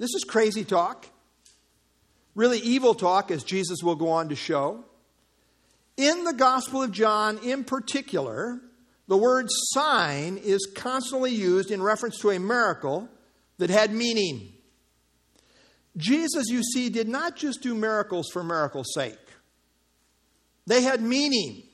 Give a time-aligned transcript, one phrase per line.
[0.00, 1.06] This is crazy talk.
[2.34, 4.82] Really evil talk, as Jesus will go on to show.
[5.98, 8.62] In the Gospel of John, in particular,
[9.08, 13.10] the word sign is constantly used in reference to a miracle
[13.58, 14.54] that had meaning.
[15.98, 19.18] Jesus, you see, did not just do miracles for miracle's sake,
[20.66, 21.64] they had meaning.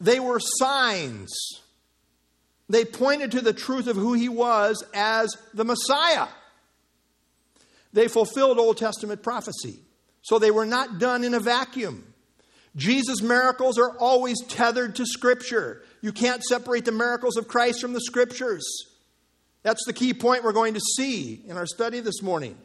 [0.00, 1.34] They were signs.
[2.68, 6.28] They pointed to the truth of who he was as the Messiah.
[7.92, 9.78] They fulfilled Old Testament prophecy.
[10.22, 12.12] So they were not done in a vacuum.
[12.76, 15.82] Jesus' miracles are always tethered to Scripture.
[16.00, 18.64] You can't separate the miracles of Christ from the Scriptures.
[19.62, 22.56] That's the key point we're going to see in our study this morning.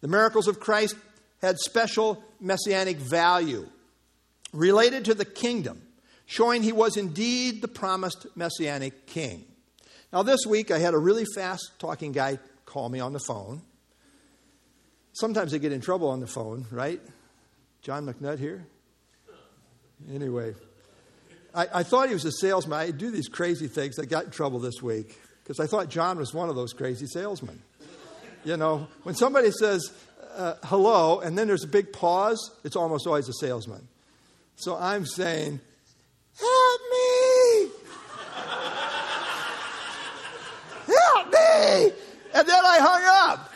[0.00, 0.94] The miracles of Christ
[1.42, 3.68] had special messianic value
[4.52, 5.82] related to the kingdom
[6.26, 9.44] showing he was indeed the promised messianic king.
[10.12, 13.62] Now, this week I had a really fast talking guy call me on the phone.
[15.14, 17.00] Sometimes they get in trouble on the phone, right?
[17.80, 18.66] John McNutt here?
[20.12, 20.54] Anyway,
[21.54, 22.78] I, I thought he was a salesman.
[22.78, 23.98] I do these crazy things.
[23.98, 27.06] I got in trouble this week because I thought John was one of those crazy
[27.06, 27.62] salesmen.
[28.44, 29.90] You know, when somebody says
[30.34, 33.88] uh, hello and then there's a big pause, it's almost always a salesman.
[34.56, 35.60] So I'm saying,
[36.38, 37.70] Help me!
[40.86, 41.92] Help me!
[42.34, 43.52] And then I hung up.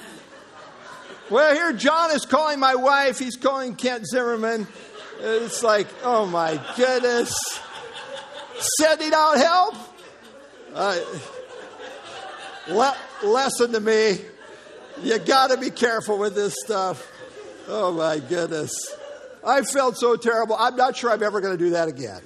[1.28, 3.18] Well, here John is calling my wife.
[3.18, 4.66] He's calling Kent Zimmerman.
[5.20, 7.34] It's like, oh my goodness.
[8.78, 9.74] Sending out help?
[10.74, 10.98] Uh,
[12.68, 14.18] le- lesson to me.
[15.02, 17.06] You got to be careful with this stuff.
[17.68, 18.74] Oh my goodness.
[19.46, 20.56] I felt so terrible.
[20.58, 22.22] I'm not sure I'm ever going to do that again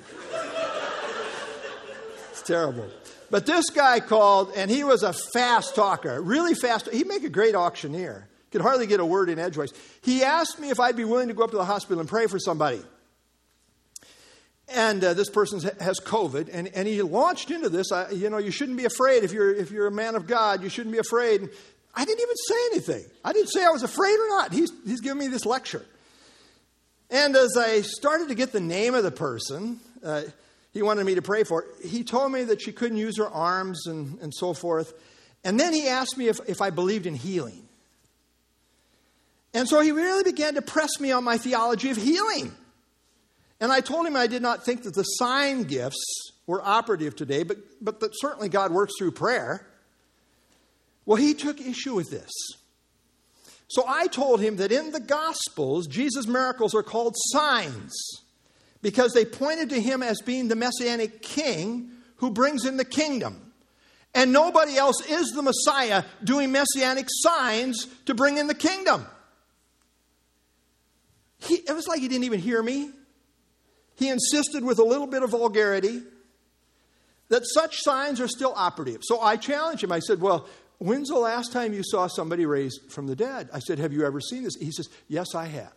[2.45, 2.89] terrible.
[3.31, 6.89] But this guy called, and he was a fast talker, really fast.
[6.91, 8.29] He'd make a great auctioneer.
[8.53, 9.73] Could hardly get a word in edgeways.
[10.03, 12.29] He asked me if I'd be willing to go up to the hospital and pray
[12.29, 12.81] for somebody.
[14.69, 17.91] And uh, this person has COVID, and, and he launched into this.
[17.91, 20.63] I, you know, you shouldn't be afraid if you're, if you're a man of God.
[20.63, 21.41] You shouldn't be afraid.
[21.43, 21.51] And
[21.95, 23.11] I didn't even say anything.
[23.25, 24.53] I didn't say I was afraid or not.
[24.53, 25.85] He's, he's giving me this lecture.
[27.11, 30.23] And as I started to get the name of the person, uh,
[30.75, 31.65] he wanted me to pray for.
[31.83, 34.93] He told me that she couldn't use her arms and, and so forth.
[35.45, 37.69] And then he asked me if, if I believed in healing.
[39.55, 42.53] And so he really began to press me on my theology of healing.
[43.61, 47.45] And I told him I did not think that the sign gifts were operative today,
[47.45, 49.65] but, but that certainly God works through prayer.
[51.07, 52.31] Well, he took issue with this.
[53.69, 58.24] So I told him that in the Gospels, Jesus' miracles are called signs
[58.85, 63.51] because they pointed to him as being the messianic king who brings in the kingdom.
[64.15, 69.07] And nobody else is the Messiah doing messianic signs to bring in the kingdom.
[71.39, 72.91] He, it was like he didn't even hear me.
[73.97, 76.03] He insisted with a little bit of vulgarity
[77.31, 79.01] that such signs are still operative.
[79.03, 79.93] So I challenged him.
[79.93, 80.47] I said, Well,
[80.77, 83.49] when's the last time you saw somebody raised from the dead?
[83.51, 84.57] I said, Have you ever seen this?
[84.61, 85.73] He says, Yes, I have.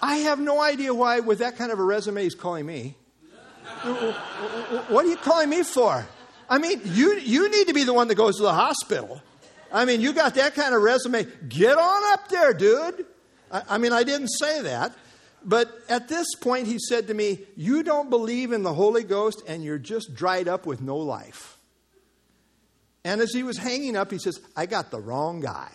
[0.00, 2.96] I have no idea why, with that kind of a resume, he's calling me.
[4.88, 6.06] what are you calling me for?
[6.48, 9.20] I mean, you, you need to be the one that goes to the hospital.
[9.72, 11.26] I mean, you got that kind of resume.
[11.48, 13.06] Get on up there, dude.
[13.50, 14.92] I, I mean, I didn't say that.
[15.44, 19.42] But at this point, he said to me, You don't believe in the Holy Ghost
[19.46, 21.56] and you're just dried up with no life.
[23.04, 25.70] And as he was hanging up, he says, I got the wrong guy.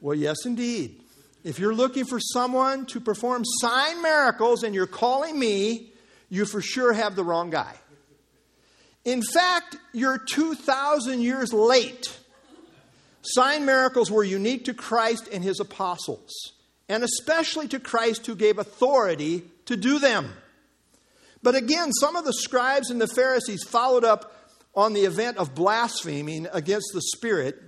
[0.00, 1.00] Well, yes, indeed.
[1.44, 5.92] If you're looking for someone to perform sign miracles and you're calling me,
[6.28, 7.74] you for sure have the wrong guy.
[9.04, 12.18] In fact, you're 2,000 years late.
[13.22, 16.32] Sign miracles were unique to Christ and his apostles,
[16.88, 20.32] and especially to Christ who gave authority to do them.
[21.42, 24.34] But again, some of the scribes and the Pharisees followed up
[24.74, 27.62] on the event of blaspheming against the Spirit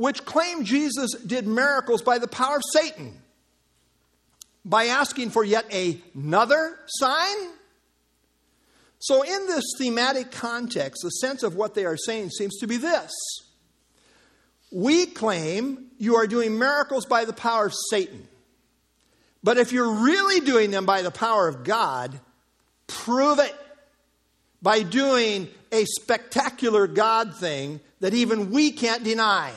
[0.00, 3.20] which claim Jesus did miracles by the power of Satan
[4.64, 7.36] by asking for yet another sign.
[8.98, 12.78] So, in this thematic context, the sense of what they are saying seems to be
[12.78, 13.12] this
[14.72, 18.26] We claim you are doing miracles by the power of Satan.
[19.44, 22.18] But if you're really doing them by the power of God,
[22.86, 23.54] prove it
[24.62, 29.52] by doing a spectacular God thing that even we can't deny.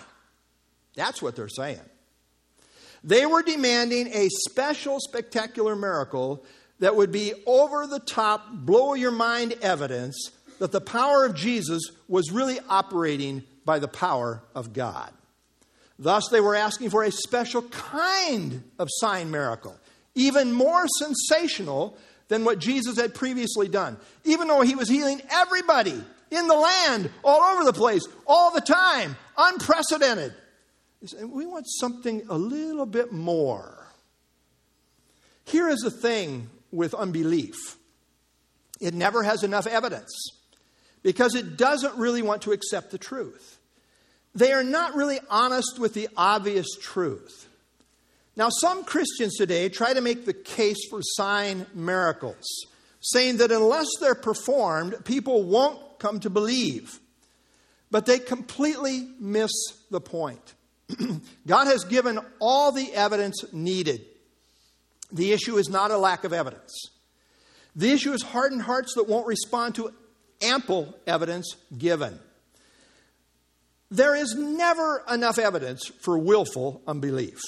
[0.95, 1.80] That's what they're saying.
[3.04, 6.45] They were demanding a special, spectacular miracle
[6.80, 11.81] that would be over the top, blow your mind evidence that the power of Jesus
[12.07, 15.12] was really operating by the power of God.
[16.00, 19.78] Thus, they were asking for a special kind of sign miracle,
[20.16, 21.98] even more sensational
[22.28, 23.98] than what Jesus had previously done.
[24.24, 26.01] Even though he was healing everybody
[26.31, 30.34] in the land, all over the place, all the time, unprecedented.
[31.21, 33.88] We want something a little bit more.
[35.45, 37.77] Here is the thing with unbelief
[38.79, 40.11] it never has enough evidence
[41.03, 43.59] because it doesn't really want to accept the truth.
[44.35, 47.47] They are not really honest with the obvious truth.
[48.35, 52.44] Now, some Christians today try to make the case for sign miracles,
[52.99, 56.99] saying that unless they're performed, people won't come to believe.
[57.91, 59.51] But they completely miss
[59.91, 60.56] the point.
[61.48, 64.06] God has given all the evidence needed.
[65.12, 66.90] The issue is not a lack of evidence.
[67.75, 69.94] The issue is hardened hearts that won't respond to
[70.42, 72.19] ample evidence given.
[73.90, 77.40] There is never enough evidence for willful unbelief.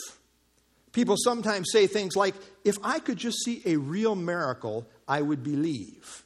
[0.91, 5.43] People sometimes say things like, if I could just see a real miracle, I would
[5.43, 6.23] believe.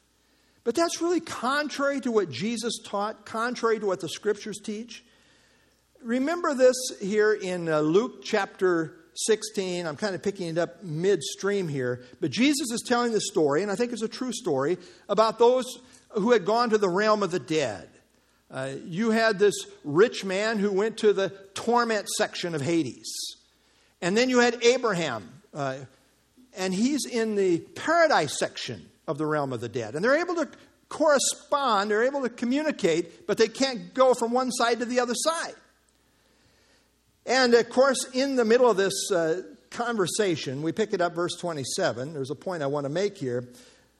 [0.62, 5.02] But that's really contrary to what Jesus taught, contrary to what the scriptures teach.
[6.02, 9.86] Remember this here in uh, Luke chapter 16.
[9.86, 12.02] I'm kind of picking it up midstream here.
[12.20, 14.78] But Jesus is telling the story, and I think it's a true story,
[15.10, 15.66] about those
[16.12, 17.88] who had gone to the realm of the dead.
[18.50, 19.54] Uh, you had this
[19.84, 23.12] rich man who went to the torment section of Hades.
[24.00, 25.76] And then you had Abraham, uh,
[26.56, 29.94] and he's in the paradise section of the realm of the dead.
[29.94, 30.48] And they're able to
[30.88, 35.14] correspond, they're able to communicate, but they can't go from one side to the other
[35.14, 35.54] side.
[37.26, 41.36] And of course, in the middle of this uh, conversation, we pick it up, verse
[41.36, 42.12] 27.
[42.12, 43.48] There's a point I want to make here.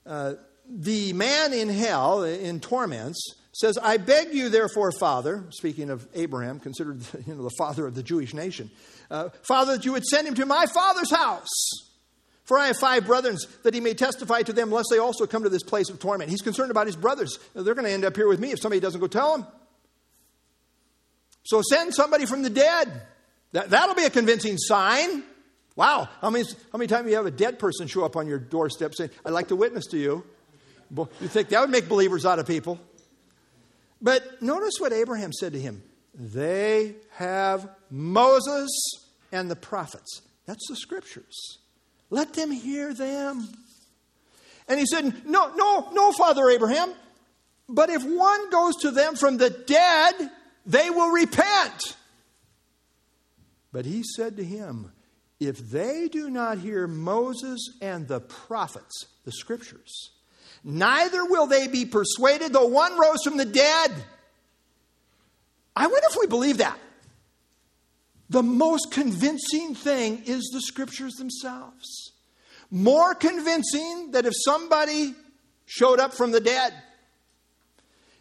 [0.06, 0.34] Uh,
[0.68, 6.60] the man in hell, in torments, says, I beg you, therefore, Father, speaking of Abraham,
[6.60, 8.70] considered you know, the father of the Jewish nation,
[9.10, 11.48] uh, Father, that you would send him to my father's house.
[12.44, 15.44] For I have five brothers, that he may testify to them, lest they also come
[15.44, 16.30] to this place of torment.
[16.30, 17.38] He's concerned about his brothers.
[17.54, 19.46] They're going to end up here with me if somebody doesn't go tell them.
[21.42, 23.02] So send somebody from the dead.
[23.52, 25.24] That, that'll be a convincing sign.
[25.76, 26.08] Wow.
[26.20, 28.94] How many, how many times you have a dead person show up on your doorstep
[28.94, 30.24] saying, I'd like to witness to you?
[30.96, 32.78] You think that would make believers out of people?
[34.02, 35.82] But notice what Abraham said to him
[36.14, 38.70] they have Moses
[39.30, 40.22] and the prophets.
[40.46, 41.58] That's the scriptures.
[42.10, 43.48] Let them hear them.
[44.68, 46.92] And he said, No, no, no, Father Abraham.
[47.68, 50.30] But if one goes to them from the dead,
[50.70, 51.96] they will repent.
[53.72, 54.92] But he said to him,
[55.38, 60.10] If they do not hear Moses and the prophets, the scriptures,
[60.62, 63.92] neither will they be persuaded, though one rose from the dead.
[65.74, 66.78] I wonder if we believe that.
[68.28, 72.12] The most convincing thing is the scriptures themselves.
[72.70, 75.14] More convincing that if somebody
[75.66, 76.72] showed up from the dead,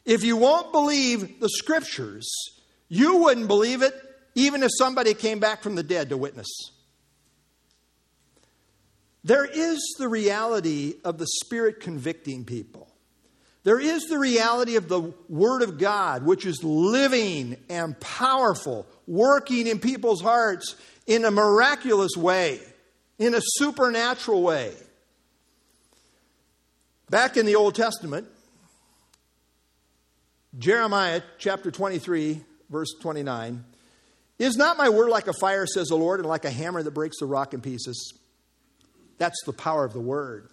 [0.06, 2.30] if you won't believe the scriptures,
[2.88, 3.94] you wouldn't believe it
[4.36, 6.48] even if somebody came back from the dead to witness.
[9.24, 12.88] There is the reality of the Spirit convicting people.
[13.64, 19.68] There is the reality of the Word of God, which is living and powerful, working
[19.68, 20.76] in people's hearts
[21.06, 22.62] in a miraculous way,
[23.18, 24.74] in a supernatural way.
[27.10, 28.28] Back in the Old Testament,
[30.58, 33.64] Jeremiah chapter 23, verse 29
[34.40, 36.92] Is not my word like a fire, says the Lord, and like a hammer that
[36.92, 38.14] breaks the rock in pieces?
[39.18, 40.50] That's the power of the word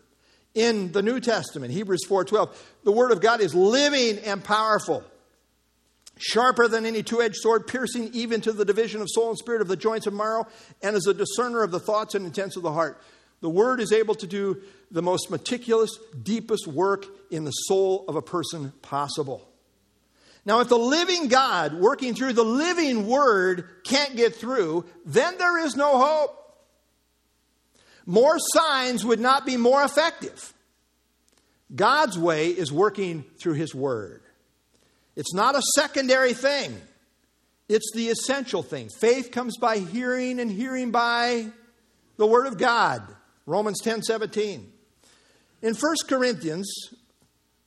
[0.56, 2.50] in the New Testament, Hebrews 4:12.
[2.82, 5.04] The word of God is living and powerful,
[6.16, 9.68] sharper than any two-edged sword, piercing even to the division of soul and spirit of
[9.68, 10.46] the joints and marrow,
[10.82, 13.00] and is a discerner of the thoughts and intents of the heart.
[13.42, 18.16] The word is able to do the most meticulous, deepest work in the soul of
[18.16, 19.46] a person possible.
[20.46, 25.58] Now, if the living God working through the living word can't get through, then there
[25.58, 26.46] is no hope
[28.06, 30.54] more signs would not be more effective.
[31.74, 34.22] God's way is working through His Word.
[35.16, 36.80] It's not a secondary thing,
[37.68, 38.88] it's the essential thing.
[38.88, 41.48] Faith comes by hearing, and hearing by
[42.16, 43.02] the Word of God.
[43.44, 44.72] Romans 10 17.
[45.62, 46.72] In 1 Corinthians,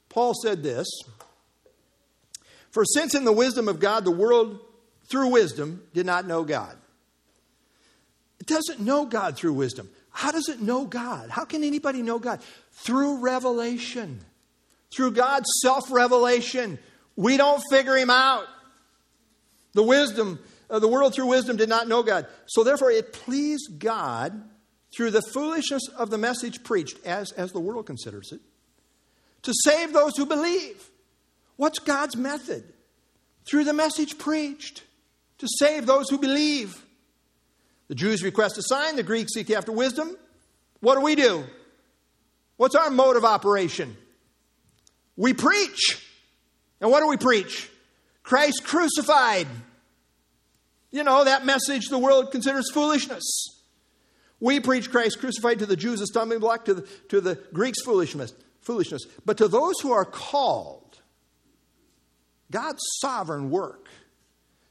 [0.08, 0.88] Paul said this
[2.72, 4.60] For since in the wisdom of God, the world
[5.10, 6.78] through wisdom did not know God.
[8.40, 9.90] It doesn't know God through wisdom.
[10.12, 11.30] How does it know God?
[11.30, 12.42] How can anybody know God?
[12.72, 14.22] Through revelation.
[14.92, 16.80] through God's self revelation.
[17.16, 18.46] We don't figure him out.
[19.74, 22.28] The wisdom, uh, the world through wisdom did not know God.
[22.48, 24.44] So therefore, it pleased God
[24.96, 28.40] through the foolishness of the message preached, as, as the world considers it,
[29.44, 30.90] to save those who believe.
[31.60, 32.64] What's God's method?
[33.46, 34.82] Through the message preached,
[35.40, 36.82] to save those who believe.
[37.90, 40.16] The Jews request a sign, the Greeks seek after wisdom.
[40.80, 41.44] What do we do?
[42.56, 43.98] What's our mode of operation?
[45.18, 46.02] We preach.
[46.80, 47.70] And what do we preach?
[48.24, 49.48] Christ crucified.
[50.92, 53.26] You know, that message the world considers foolishness.
[54.40, 57.82] We preach Christ crucified to the Jews a stumbling block, to the, to the Greeks
[57.84, 59.02] foolishness, foolishness.
[59.26, 60.89] But to those who are called,
[62.52, 63.88] God's sovereign work,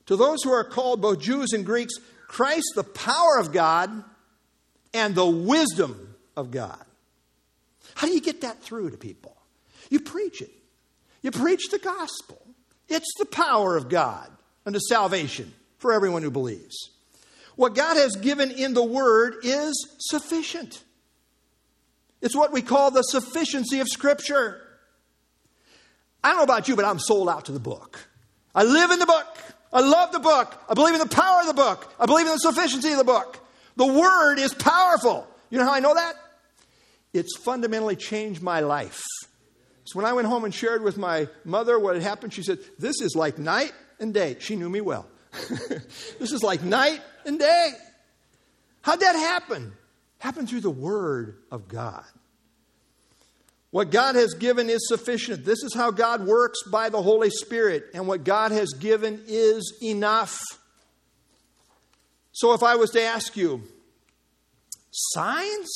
[0.06, 1.94] to those who are called, both Jews and Greeks,
[2.26, 4.04] Christ, the power of God
[4.92, 6.82] and the wisdom of God.
[7.94, 9.36] How do you get that through to people?
[9.90, 10.50] You preach it.
[11.22, 12.40] You preach the gospel.
[12.88, 14.30] It's the power of God
[14.64, 16.90] unto salvation for everyone who believes.
[17.56, 20.82] What God has given in the Word is sufficient.
[22.20, 24.62] It's what we call the sufficiency of Scripture.
[26.22, 28.08] I don't know about you, but I'm sold out to the book.
[28.54, 29.38] I live in the book.
[29.72, 30.60] I love the book.
[30.68, 31.92] I believe in the power of the book.
[32.00, 33.38] I believe in the sufficiency of the book.
[33.76, 35.26] The Word is powerful.
[35.50, 36.14] You know how I know that?
[37.12, 39.00] It's fundamentally changed my life.
[39.84, 42.58] So when I went home and shared with my mother what had happened, she said,
[42.78, 44.36] This is like night and day.
[44.40, 45.06] She knew me well.
[46.18, 47.72] this is like night and day.
[48.82, 49.72] How'd that happen?
[50.18, 52.04] Happened through the Word of God.
[53.70, 55.44] What God has given is sufficient.
[55.44, 59.76] This is how God works by the Holy Spirit, and what God has given is
[59.82, 60.40] enough.
[62.32, 63.62] So if I was to ask you,
[64.90, 65.68] signs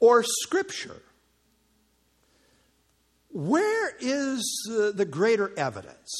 [0.00, 1.02] or scripture?
[3.30, 6.10] Where is uh, the greater evidence?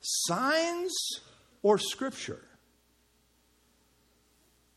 [0.00, 0.94] Signs
[1.62, 2.42] or scripture?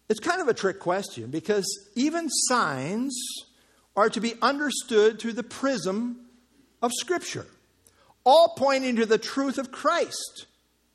[0.10, 1.66] It's kind of a trick question because
[1.96, 3.16] even signs
[3.96, 6.18] are to be understood through the prism
[6.82, 7.46] of scripture,
[8.24, 10.48] all pointing to the truth of Christ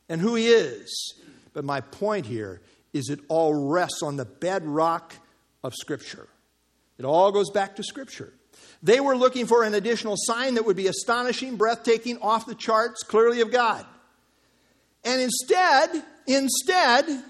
[0.09, 1.15] and who he is.
[1.53, 2.61] But my point here
[2.93, 5.15] is it all rests on the bedrock
[5.63, 6.29] of scripture.
[6.99, 8.33] It all goes back to scripture.
[8.83, 13.03] They were looking for an additional sign that would be astonishing, breathtaking, off the charts,
[13.03, 13.85] clearly of God.
[15.05, 17.23] And instead, instead,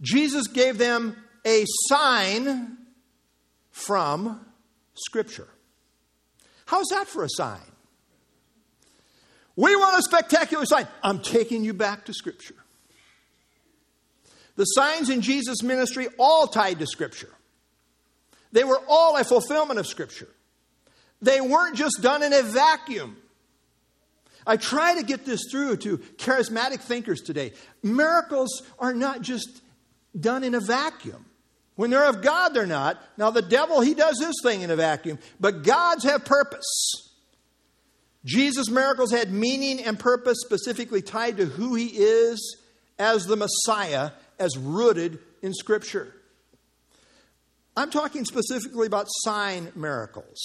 [0.00, 1.16] Jesus gave them
[1.46, 2.78] a sign
[3.70, 4.44] from
[4.94, 5.48] Scripture.
[6.66, 7.60] How's that for a sign?
[9.56, 10.86] We want a spectacular sign.
[11.02, 12.54] I'm taking you back to Scripture.
[14.56, 17.30] The signs in Jesus' ministry all tied to Scripture.
[18.52, 20.28] They were all a fulfillment of Scripture.
[21.22, 23.16] They weren't just done in a vacuum.
[24.46, 27.52] I try to get this through to charismatic thinkers today.
[27.82, 29.60] Miracles are not just
[30.18, 31.26] done in a vacuum.
[31.80, 33.02] When they're of God, they're not.
[33.16, 36.66] Now, the devil, he does his thing in a vacuum, but God's have purpose.
[38.22, 42.58] Jesus' miracles had meaning and purpose specifically tied to who he is
[42.98, 46.14] as the Messiah, as rooted in Scripture.
[47.76, 50.38] I'm talking specifically about sign miracles.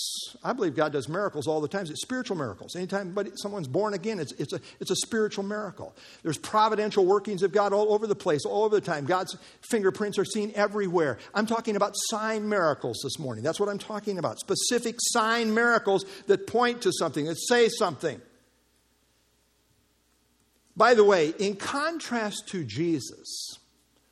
[0.44, 1.88] I believe God does miracles all the time.
[1.88, 2.76] It's spiritual miracles.
[2.76, 5.96] Anytime someone's born again, it's, it's, a, it's a spiritual miracle.
[6.22, 9.06] There's providential workings of God all over the place, all over the time.
[9.06, 11.18] God's fingerprints are seen everywhere.
[11.34, 13.44] I'm talking about sign miracles this morning.
[13.44, 14.40] That's what I'm talking about.
[14.40, 18.22] Specific sign miracles that point to something, that say something.
[20.78, 23.58] By the way, in contrast to Jesus,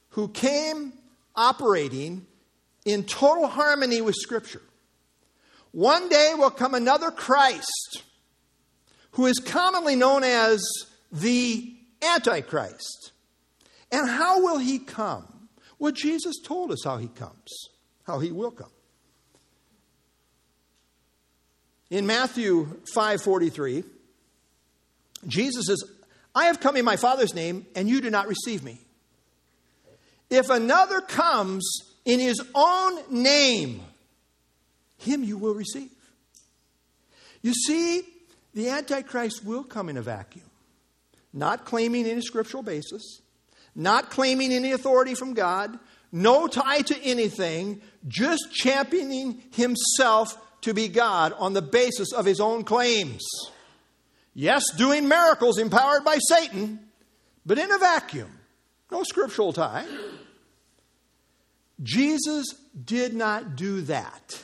[0.10, 0.93] who came
[1.36, 2.25] operating
[2.86, 4.62] in total harmony with Scripture.
[5.72, 8.04] One day will come another Christ
[9.12, 10.63] who is commonly known as
[11.12, 13.12] the Antichrist.
[13.92, 15.50] And how will he come?
[15.80, 17.70] Well, Jesus told us how he comes,
[18.04, 18.72] how he will come.
[21.90, 23.84] In Matthew 5:43,
[25.28, 25.84] Jesus says,
[26.34, 28.82] "I have come in my Father's name, and you do not receive me.
[30.30, 31.63] If another comes
[32.06, 33.82] in his own name,
[34.98, 35.92] him you will receive.
[37.42, 38.04] You see,
[38.54, 40.50] the Antichrist will come in a vacuum,
[41.34, 43.22] not claiming any scriptural basis,
[43.76, 45.78] not claiming any authority from God,
[46.12, 52.40] no tie to anything, just championing himself to be God on the basis of his
[52.40, 53.24] own claims.
[54.34, 56.80] Yes, doing miracles empowered by Satan,
[57.46, 58.30] but in a vacuum,
[58.92, 59.86] no scriptural tie.
[61.82, 62.46] Jesus
[62.86, 64.44] did not do that.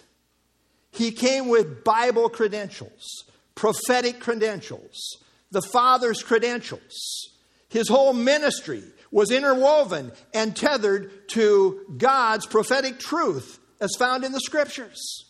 [0.92, 5.18] He came with Bible credentials, prophetic credentials,
[5.52, 7.30] the Father's credentials.
[7.70, 14.40] His whole ministry was interwoven and tethered to God's prophetic truth as found in the
[14.40, 15.26] Scriptures.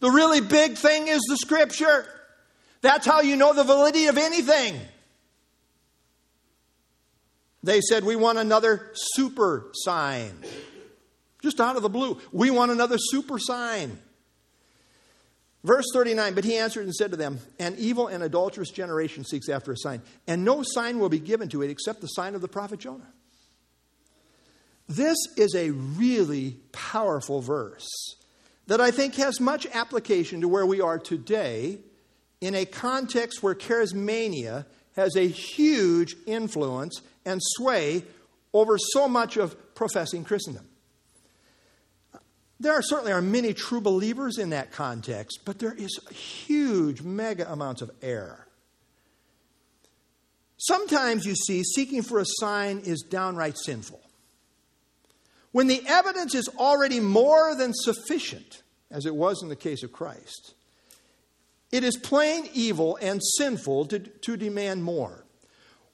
[0.00, 2.06] The really big thing is the Scripture.
[2.80, 4.80] That's how you know the validity of anything.
[7.64, 10.38] They said, We want another super sign.
[11.42, 12.20] Just out of the blue.
[12.30, 13.98] We want another super sign.
[15.62, 19.48] Verse 39 But he answered and said to them, An evil and adulterous generation seeks
[19.48, 22.42] after a sign, and no sign will be given to it except the sign of
[22.42, 23.08] the prophet Jonah.
[24.86, 27.88] This is a really powerful verse
[28.66, 31.78] that I think has much application to where we are today
[32.42, 34.66] in a context where charismania
[34.96, 38.04] has a huge influence and sway
[38.52, 40.66] over so much of professing Christendom.
[42.60, 47.50] There are certainly are many true believers in that context, but there is huge, mega
[47.50, 48.46] amounts of error.
[50.56, 54.00] Sometimes you see seeking for a sign is downright sinful.
[55.52, 59.92] When the evidence is already more than sufficient, as it was in the case of
[59.92, 60.54] Christ,
[61.70, 65.23] it is plain evil and sinful to, to demand more.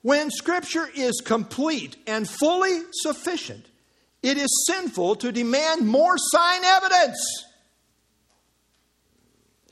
[0.02, 3.66] When Scripture is complete and fully sufficient,
[4.22, 7.44] it is sinful to demand more sign evidence.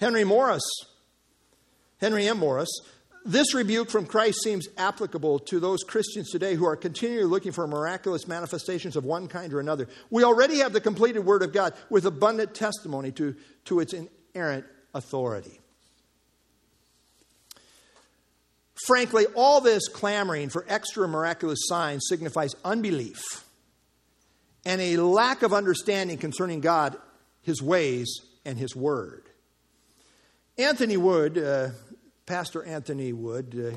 [0.00, 0.62] Henry Morris,
[2.00, 2.38] Henry M.
[2.38, 2.68] Morris,
[3.24, 7.66] this rebuke from Christ seems applicable to those Christians today who are continually looking for
[7.66, 9.88] miraculous manifestations of one kind or another.
[10.08, 13.34] We already have the completed Word of God with abundant testimony to,
[13.66, 15.60] to its inerrant authority.
[18.86, 23.20] Frankly, all this clamoring for extra miraculous signs signifies unbelief
[24.64, 26.96] and a lack of understanding concerning God,
[27.42, 29.24] His ways, and His Word.
[30.58, 31.70] Anthony Wood, uh,
[32.26, 33.76] Pastor Anthony Wood,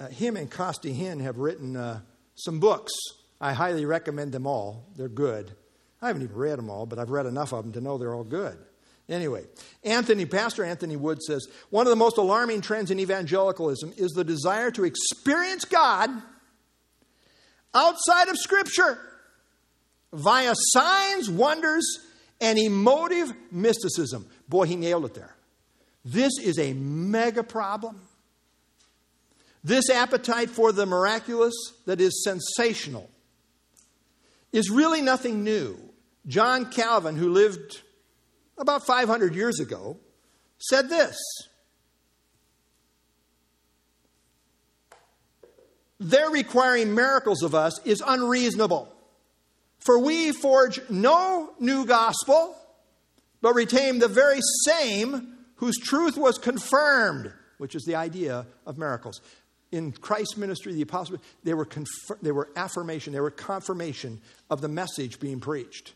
[0.00, 2.00] uh, uh, him and Costi Hinn have written uh,
[2.34, 2.92] some books.
[3.40, 4.86] I highly recommend them all.
[4.96, 5.52] They're good.
[6.00, 8.14] I haven't even read them all, but I've read enough of them to know they're
[8.14, 8.56] all good.
[9.10, 9.42] Anyway,
[9.82, 14.22] Anthony, Pastor Anthony Wood says one of the most alarming trends in evangelicalism is the
[14.22, 16.10] desire to experience God
[17.74, 18.98] outside of Scripture
[20.12, 21.84] via signs, wonders,
[22.40, 24.26] and emotive mysticism.
[24.48, 25.34] Boy, he nailed it there.
[26.04, 28.00] This is a mega problem.
[29.62, 33.10] This appetite for the miraculous that is sensational
[34.52, 35.76] is really nothing new.
[36.26, 37.82] John Calvin, who lived
[38.60, 39.98] about 500 years ago,
[40.58, 41.16] said this
[45.98, 48.94] Their requiring miracles of us is unreasonable.
[49.80, 52.54] For we forge no new gospel,
[53.40, 59.20] but retain the very same whose truth was confirmed, which is the idea of miracles.
[59.72, 64.20] In Christ's ministry, the apostles, they were, confir- they were affirmation, they were confirmation
[64.50, 65.94] of the message being preached.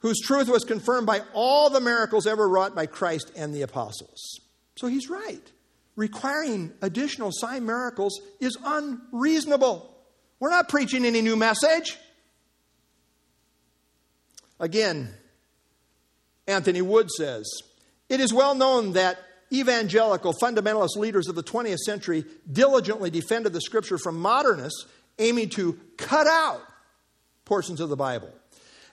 [0.00, 4.40] Whose truth was confirmed by all the miracles ever wrought by Christ and the apostles.
[4.76, 5.42] So he's right.
[5.96, 9.92] Requiring additional sign miracles is unreasonable.
[10.38, 11.96] We're not preaching any new message.
[14.60, 15.12] Again,
[16.46, 17.48] Anthony Wood says
[18.08, 19.18] It is well known that
[19.52, 24.86] evangelical fundamentalist leaders of the 20th century diligently defended the scripture from modernists
[25.18, 26.62] aiming to cut out
[27.44, 28.30] portions of the Bible.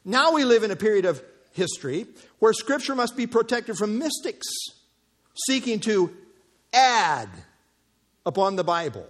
[0.06, 1.22] Now we live in a period of
[1.54, 2.06] history
[2.38, 4.46] where scripture must be protected from mystics
[5.48, 6.15] seeking to
[6.72, 7.28] add
[8.26, 9.08] upon the Bible.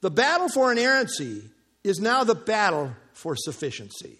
[0.00, 1.42] The battle for inerrancy
[1.84, 4.18] is now the battle for sufficiency.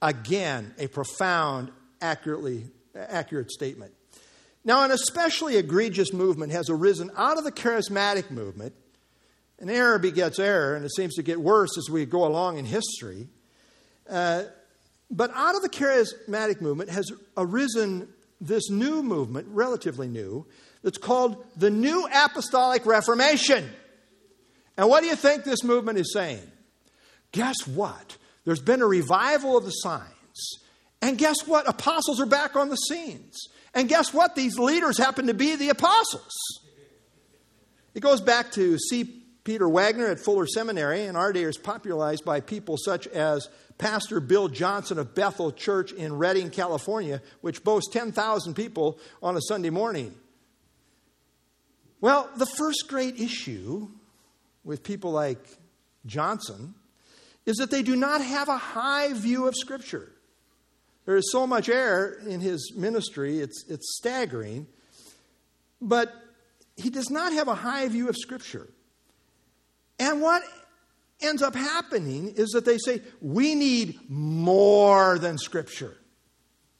[0.00, 1.70] Again, a profound,
[2.00, 3.92] accurately, accurate statement.
[4.64, 8.74] Now, an especially egregious movement has arisen out of the charismatic movement.
[9.58, 12.64] And error begets error, and it seems to get worse as we go along in
[12.64, 13.28] history.
[14.08, 14.44] Uh,
[15.12, 18.08] but out of the charismatic movement has arisen
[18.40, 20.46] this new movement, relatively new,
[20.82, 23.70] that's called the New Apostolic Reformation.
[24.76, 26.50] And what do you think this movement is saying?
[27.30, 28.16] Guess what?
[28.44, 30.58] There's been a revival of the signs.
[31.00, 31.68] And guess what?
[31.68, 33.48] Apostles are back on the scenes.
[33.74, 34.34] And guess what?
[34.34, 36.32] These leaders happen to be the apostles.
[37.94, 39.22] It goes back to C.
[39.44, 44.20] Peter Wagner at Fuller Seminary, and our day is popularized by people such as Pastor
[44.20, 49.70] Bill Johnson of Bethel Church in Redding, California, which boasts 10,000 people on a Sunday
[49.70, 50.14] morning.
[52.00, 53.88] Well, the first great issue
[54.64, 55.38] with people like
[56.06, 56.74] Johnson
[57.46, 60.12] is that they do not have a high view of Scripture.
[61.04, 64.66] There is so much error in his ministry, it's, it's staggering.
[65.80, 66.12] But
[66.76, 68.68] he does not have a high view of Scripture.
[69.98, 70.42] And what
[71.22, 75.96] ends up happening is that they say, we need more than Scripture.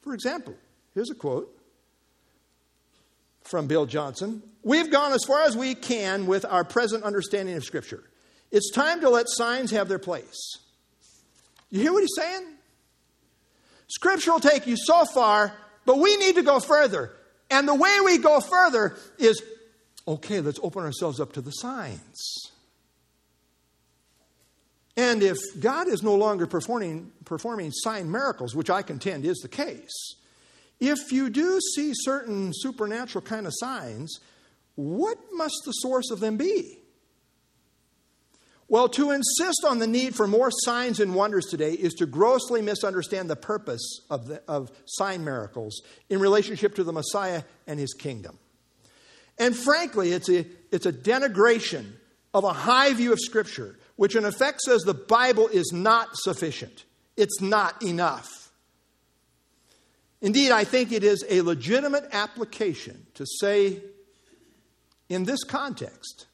[0.01, 0.55] For example,
[0.93, 1.49] here's a quote
[3.43, 7.65] from Bill Johnson We've gone as far as we can with our present understanding of
[7.65, 8.03] Scripture.
[8.49, 10.57] It's time to let signs have their place.
[11.69, 12.45] You hear what he's saying?
[13.87, 15.53] Scripture will take you so far,
[15.85, 17.11] but we need to go further.
[17.49, 19.41] And the way we go further is
[20.07, 22.51] okay, let's open ourselves up to the signs.
[24.95, 29.47] And if God is no longer performing, performing sign miracles, which I contend is the
[29.47, 30.15] case,
[30.79, 34.19] if you do see certain supernatural kind of signs,
[34.75, 36.79] what must the source of them be?
[38.67, 42.61] Well, to insist on the need for more signs and wonders today is to grossly
[42.61, 47.93] misunderstand the purpose of, the, of sign miracles in relationship to the Messiah and his
[47.93, 48.39] kingdom.
[49.37, 51.91] And frankly, it's a, it's a denigration
[52.33, 56.85] of a high view of Scripture, which in effect says the Bible is not sufficient,
[57.15, 58.51] it's not enough.
[60.21, 63.81] Indeed, I think it is a legitimate application to say,
[65.09, 66.27] in this context,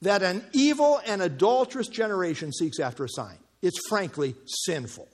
[0.00, 3.36] that an evil and adulterous generation seeks after a sign.
[3.60, 4.34] It's frankly
[4.64, 5.08] sinful.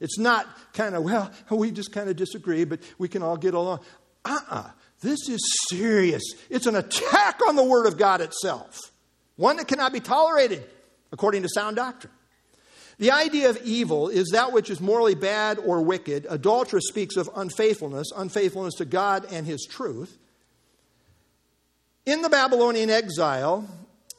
[0.00, 3.54] It's not kind of, well, we just kind of disagree, but we can all get
[3.54, 3.80] along.
[4.24, 4.56] Uh uh-uh.
[4.56, 6.22] uh This is serious.
[6.48, 8.76] It's an attack on the Word of God itself,
[9.36, 10.64] one that cannot be tolerated
[11.12, 12.12] according to sound doctrine.
[12.98, 16.26] The idea of evil is that which is morally bad or wicked.
[16.28, 20.18] Adulteress speaks of unfaithfulness, unfaithfulness to God and His truth.
[22.04, 23.66] In the Babylonian exile,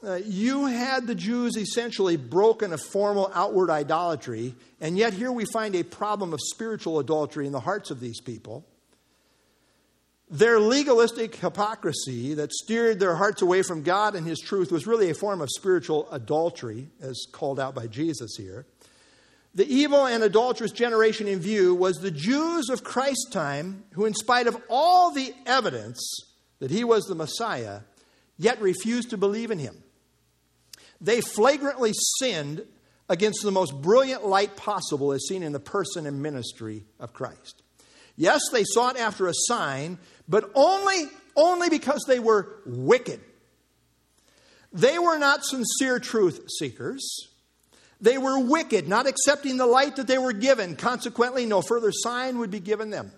[0.04, 5.46] uh, you had the Jews essentially broken a formal outward idolatry, and yet here we
[5.46, 8.66] find a problem of spiritual adultery in the hearts of these people.
[10.32, 15.10] Their legalistic hypocrisy that steered their hearts away from God and His truth was really
[15.10, 18.66] a form of spiritual adultery, as called out by Jesus here.
[19.54, 24.14] The evil and adulterous generation in view was the Jews of Christ's time who, in
[24.14, 26.02] spite of all the evidence
[26.60, 27.82] that He was the Messiah,
[28.38, 29.84] yet refused to believe in Him.
[31.02, 32.66] They flagrantly sinned
[33.10, 37.61] against the most brilliant light possible as seen in the person and ministry of Christ.
[38.22, 39.98] Yes, they sought after a sign,
[40.30, 43.20] but only, only because they were wicked.
[44.72, 47.02] They were not sincere truth seekers.
[48.00, 50.76] They were wicked, not accepting the light that they were given.
[50.76, 53.12] Consequently, no further sign would be given them.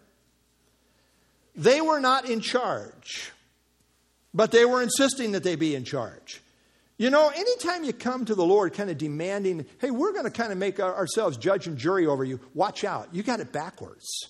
[1.53, 3.33] They were not in charge,
[4.33, 6.41] but they were insisting that they be in charge.
[6.97, 10.31] You know, anytime you come to the Lord kind of demanding, hey, we're going to
[10.31, 13.09] kind of make ourselves judge and jury over you, watch out.
[13.11, 14.29] You got it backwards.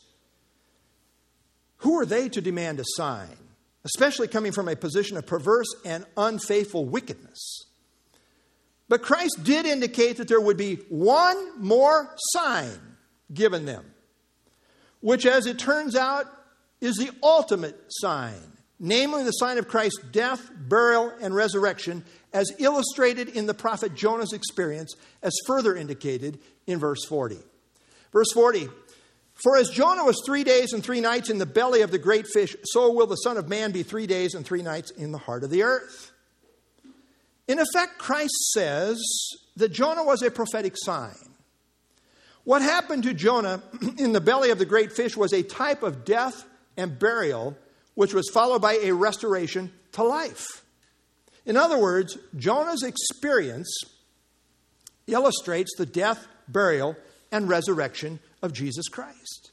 [1.83, 3.37] Who are they to demand a sign,
[3.85, 7.65] especially coming from a position of perverse and unfaithful wickedness?
[8.89, 12.77] But Christ did indicate that there would be one more sign
[13.33, 13.85] given them,
[14.99, 16.25] which, as it turns out,
[16.81, 23.29] is the ultimate sign namely the sign of Christ's death, burial, and resurrection, as illustrated
[23.29, 27.37] in the prophet Jonah's experience, as further indicated in verse 40.
[28.11, 28.67] Verse 40
[29.35, 32.27] For as Jonah was three days and three nights in the belly of the great
[32.27, 35.17] fish, so will the Son of Man be three days and three nights in the
[35.17, 36.11] heart of the earth.
[37.47, 39.01] In effect, Christ says
[39.57, 41.15] that Jonah was a prophetic sign.
[42.43, 43.61] What happened to Jonah
[43.97, 46.45] in the belly of the great fish was a type of death
[46.77, 47.57] and burial
[47.95, 50.63] which was followed by a restoration to life.
[51.45, 53.69] In other words, Jonah's experience
[55.07, 56.95] illustrates the death, burial,
[57.31, 59.51] and resurrection of Jesus Christ.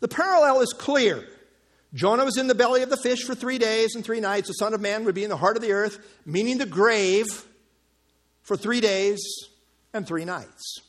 [0.00, 1.24] The parallel is clear.
[1.92, 4.48] Jonah was in the belly of the fish for three days and three nights.
[4.48, 7.26] The Son of Man would be in the heart of the earth, meaning the grave,
[8.42, 9.20] for three days
[9.92, 10.80] and three nights.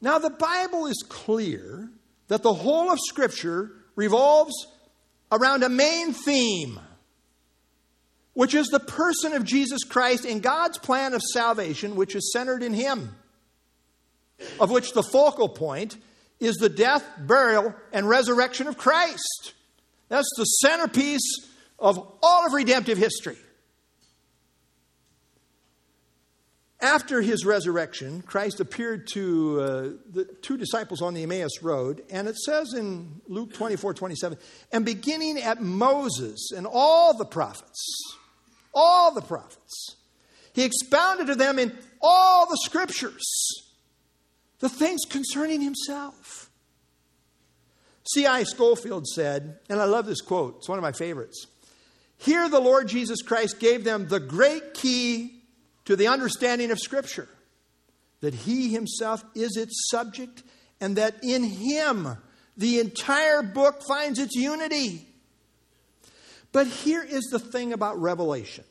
[0.00, 1.90] Now, the Bible is clear
[2.28, 4.54] that the whole of Scripture revolves
[5.32, 6.78] around a main theme,
[8.34, 12.62] which is the person of Jesus Christ and God's plan of salvation, which is centered
[12.62, 13.16] in Him,
[14.60, 15.96] of which the focal point
[16.40, 19.54] is the death, burial, and resurrection of Christ.
[20.08, 23.36] That's the centerpiece of all of redemptive history.
[26.80, 29.66] After his resurrection, Christ appeared to uh,
[30.10, 34.36] the two disciples on the Emmaus Road, and it says in Luke 24 27,
[34.70, 37.82] and beginning at Moses and all the prophets,
[38.74, 39.96] all the prophets,
[40.52, 43.63] he expounded to them in all the scriptures
[44.64, 46.48] the things concerning himself.
[48.14, 48.44] C.I.
[48.44, 51.46] Scofield said, and I love this quote, it's one of my favorites.
[52.16, 55.42] Here, the Lord Jesus Christ gave them the great key
[55.84, 57.28] to the understanding of Scripture
[58.22, 60.42] that He Himself is its subject,
[60.80, 62.16] and that in Him
[62.56, 65.06] the entire book finds its unity.
[66.52, 68.64] But here is the thing about Revelation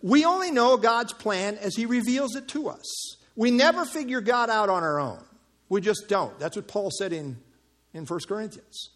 [0.00, 3.16] we only know God's plan as He reveals it to us.
[3.36, 5.22] We never figure God out on our own.
[5.68, 6.38] We just don't.
[6.38, 7.38] That's what Paul said in,
[7.94, 8.90] in 1 Corinthians.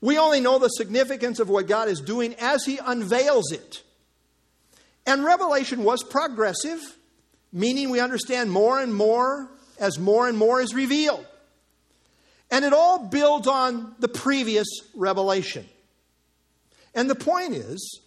[0.00, 3.82] We only know the significance of what God is doing as He unveils it.
[5.06, 6.80] And Revelation was progressive,
[7.52, 11.26] meaning we understand more and more as more and more is revealed.
[12.50, 15.66] And it all builds on the previous revelation.
[16.94, 18.00] And the point is,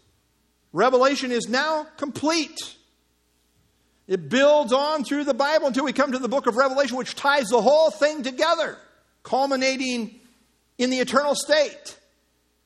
[0.73, 2.75] Revelation is now complete.
[4.11, 7.15] It builds on through the Bible until we come to the book of Revelation, which
[7.15, 8.77] ties the whole thing together,
[9.23, 10.19] culminating
[10.77, 11.97] in the eternal state.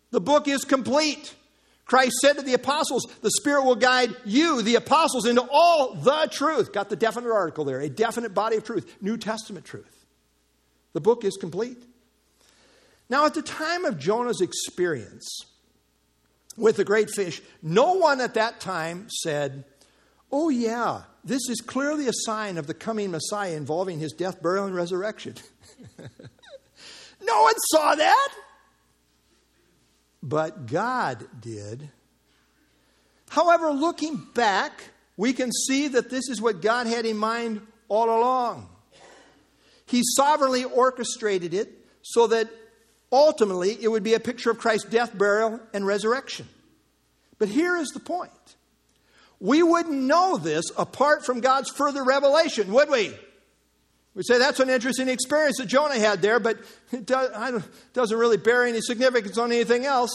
[0.09, 1.35] The book is complete.
[1.85, 6.27] Christ said to the apostles, The Spirit will guide you, the apostles, into all the
[6.31, 6.73] truth.
[6.73, 10.07] Got the definite article there, a definite body of truth, New Testament truth.
[10.93, 11.77] The book is complete.
[13.07, 15.45] Now, at the time of Jonah's experience
[16.57, 19.63] with the great fish, no one at that time said,
[20.31, 24.65] Oh, yeah, this is clearly a sign of the coming Messiah involving his death, burial,
[24.65, 25.33] and resurrection.
[27.21, 28.29] no one saw that.
[30.21, 31.89] But God did.
[33.29, 34.83] However, looking back,
[35.17, 38.69] we can see that this is what God had in mind all along.
[39.87, 42.49] He sovereignly orchestrated it so that
[43.11, 46.47] ultimately it would be a picture of Christ's death, burial, and resurrection.
[47.37, 48.54] But here is the point
[49.45, 53.13] we wouldn't know this apart from God's further revelation, would we?
[54.15, 56.57] We'd say that's an interesting experience that Jonah had there, but
[56.91, 60.11] it does, doesn't really bear any significance on anything else.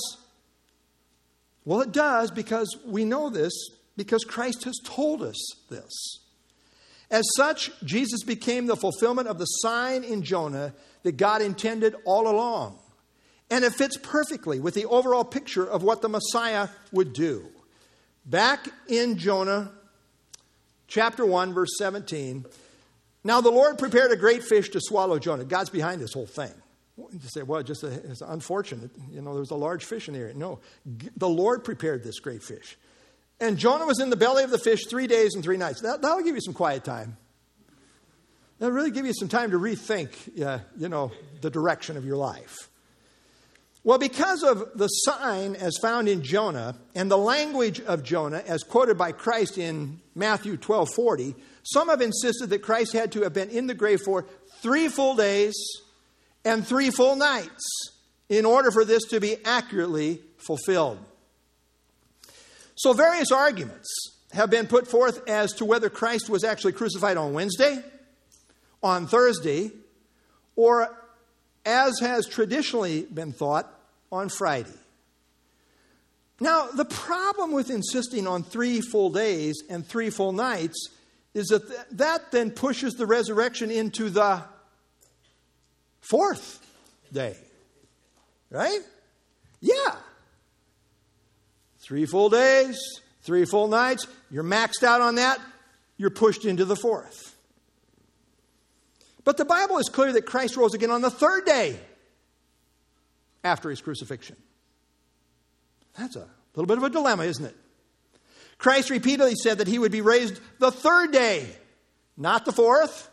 [1.64, 3.52] Well, it does because we know this
[3.96, 5.36] because Christ has told us
[5.68, 6.18] this.
[7.08, 12.26] As such, Jesus became the fulfillment of the sign in Jonah that God intended all
[12.26, 12.78] along.
[13.48, 17.46] And it fits perfectly with the overall picture of what the Messiah would do.
[18.26, 19.72] Back in Jonah
[20.86, 22.44] chapter 1, verse 17.
[23.24, 25.44] Now the Lord prepared a great fish to swallow Jonah.
[25.44, 26.52] God's behind this whole thing.
[26.96, 28.90] You say, well, just a, it's unfortunate.
[29.10, 30.34] You know, there was a large fish in the area.
[30.34, 30.60] No,
[31.16, 32.76] the Lord prepared this great fish.
[33.40, 35.80] And Jonah was in the belly of the fish three days and three nights.
[35.80, 37.16] That, will give you some quiet time.
[38.58, 42.16] That'll really give you some time to rethink, uh, you know, the direction of your
[42.16, 42.69] life.
[43.82, 48.62] Well, because of the sign as found in Jonah and the language of Jonah as
[48.62, 53.32] quoted by Christ in Matthew 12 40, some have insisted that Christ had to have
[53.32, 54.26] been in the grave for
[54.60, 55.54] three full days
[56.44, 57.90] and three full nights
[58.28, 60.98] in order for this to be accurately fulfilled.
[62.74, 63.88] So, various arguments
[64.32, 67.82] have been put forth as to whether Christ was actually crucified on Wednesday,
[68.82, 69.72] on Thursday,
[70.54, 70.99] or
[71.70, 73.72] as has traditionally been thought,
[74.12, 74.70] on Friday.
[76.40, 80.88] Now, the problem with insisting on three full days and three full nights
[81.34, 84.42] is that th- that then pushes the resurrection into the
[86.00, 86.66] fourth
[87.12, 87.36] day.
[88.50, 88.80] Right?
[89.60, 89.94] Yeah.
[91.78, 92.80] Three full days,
[93.22, 95.38] three full nights, you're maxed out on that,
[95.98, 97.19] you're pushed into the fourth.
[99.24, 101.78] But the Bible is clear that Christ rose again on the third day
[103.44, 104.36] after his crucifixion.
[105.98, 107.56] That's a little bit of a dilemma, isn't it?
[108.58, 111.46] Christ repeatedly said that he would be raised the third day,
[112.16, 113.08] not the fourth.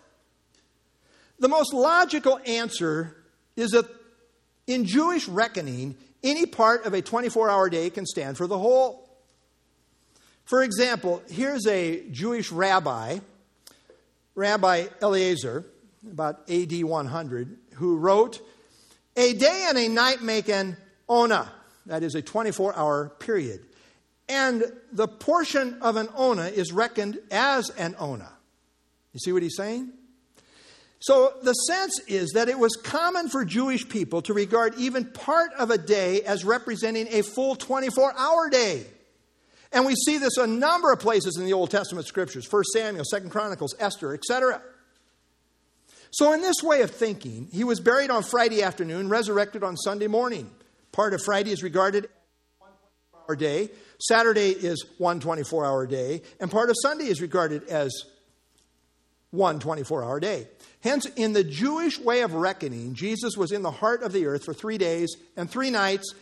[1.39, 3.15] The most logical answer
[3.55, 3.85] is that
[4.65, 9.09] in Jewish reckoning, any part of a 24 hour day can stand for the whole.
[10.43, 13.19] For example, here's a Jewish rabbi,
[14.35, 15.65] Rabbi Eliezer,
[16.11, 18.41] about AD 100, who wrote,
[19.15, 21.51] A day and a night make an ona,
[21.85, 23.61] that is a 24 hour period.
[24.29, 28.29] And the portion of an ona is reckoned as an ona.
[29.13, 29.91] You see what he's saying?
[30.99, 35.53] So the sense is that it was common for Jewish people to regard even part
[35.53, 38.85] of a day as representing a full 24 hour day.
[39.71, 43.03] And we see this a number of places in the Old Testament scriptures 1 Samuel,
[43.05, 44.61] 2 Chronicles, Esther, etc.
[46.11, 50.07] So, in this way of thinking, he was buried on Friday afternoon, resurrected on Sunday
[50.07, 50.49] morning.
[50.91, 52.11] Part of Friday is regarded as
[52.59, 52.71] one
[53.27, 57.91] hour day, Saturday is one 24 hour day, and part of Sunday is regarded as
[59.31, 60.47] one 24 hour day.
[60.81, 64.45] Hence, in the Jewish way of reckoning, Jesus was in the heart of the earth
[64.45, 66.13] for three days and three nights,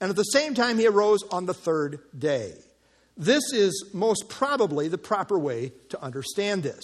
[0.00, 2.52] and at the same time, he arose on the third day.
[3.16, 6.82] This is most probably the proper way to understand this.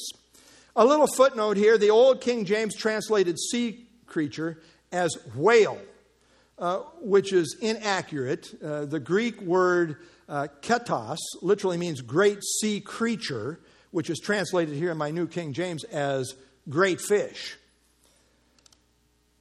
[0.79, 4.61] A little footnote here the old King James translated sea creature
[4.93, 5.81] as whale,
[6.57, 8.55] uh, which is inaccurate.
[8.63, 9.97] Uh, the Greek word
[10.29, 13.59] uh, ketos literally means great sea creature,
[13.91, 16.37] which is translated here in my New King James as
[16.71, 17.59] great fish.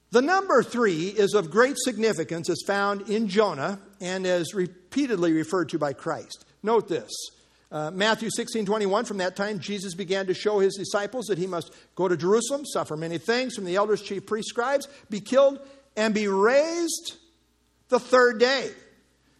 [0.10, 5.69] The number three is of great significance as found in Jonah and as repeatedly referred
[5.69, 6.45] to by Christ.
[6.63, 7.12] Note this.
[7.70, 11.48] Uh, Matthew 16, 21, from that time, Jesus began to show his disciples that he
[11.48, 15.60] must go to Jerusalem, suffer many things from the elders, chief priests, scribes, be killed,
[15.98, 17.18] and be raised
[17.90, 18.72] the third day.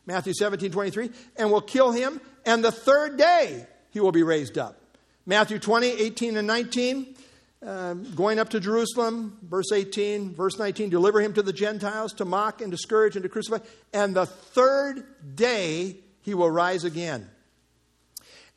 [0.06, 4.58] Matthew 17, 23, and will kill him, and the third day he will be raised
[4.58, 4.78] up.
[5.26, 7.16] Matthew 20, 18, and 19,
[7.66, 12.26] um, going up to Jerusalem, verse 18, verse 19, deliver him to the Gentiles to
[12.26, 13.60] mock and discourage and to crucify,
[13.94, 17.30] and the third day he will rise again.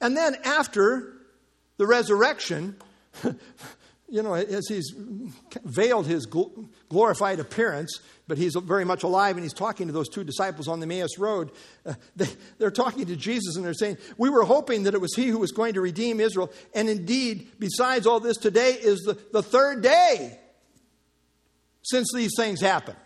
[0.01, 1.15] And then after
[1.77, 2.77] the resurrection,
[4.09, 4.93] you know, as he's
[5.65, 6.27] veiled his
[6.89, 10.81] glorified appearance, but he's very much alive and he's talking to those two disciples on
[10.81, 11.51] the Emmaus Road.
[11.87, 15.15] Uh, they, they're talking to Jesus and they're saying, We were hoping that it was
[15.15, 16.53] he who was going to redeem Israel.
[16.75, 20.39] And indeed, besides all this, today is the, the third day
[21.83, 22.99] since these things happened.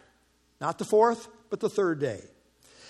[0.60, 2.20] Not the fourth, but the third day.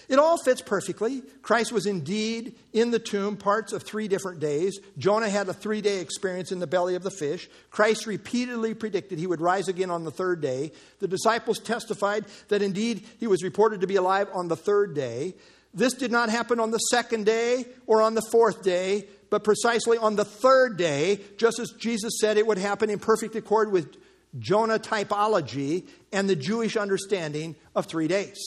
[0.09, 1.23] It all fits perfectly.
[1.43, 4.79] Christ was indeed in the tomb parts of three different days.
[4.99, 7.49] Jonah had a three day experience in the belly of the fish.
[7.71, 10.73] Christ repeatedly predicted he would rise again on the third day.
[10.99, 15.35] The disciples testified that indeed he was reported to be alive on the third day.
[15.73, 19.99] This did not happen on the second day or on the fourth day, but precisely
[19.99, 23.97] on the third day, just as Jesus said it would happen in perfect accord with
[24.39, 28.39] Jonah typology and the Jewish understanding of three days.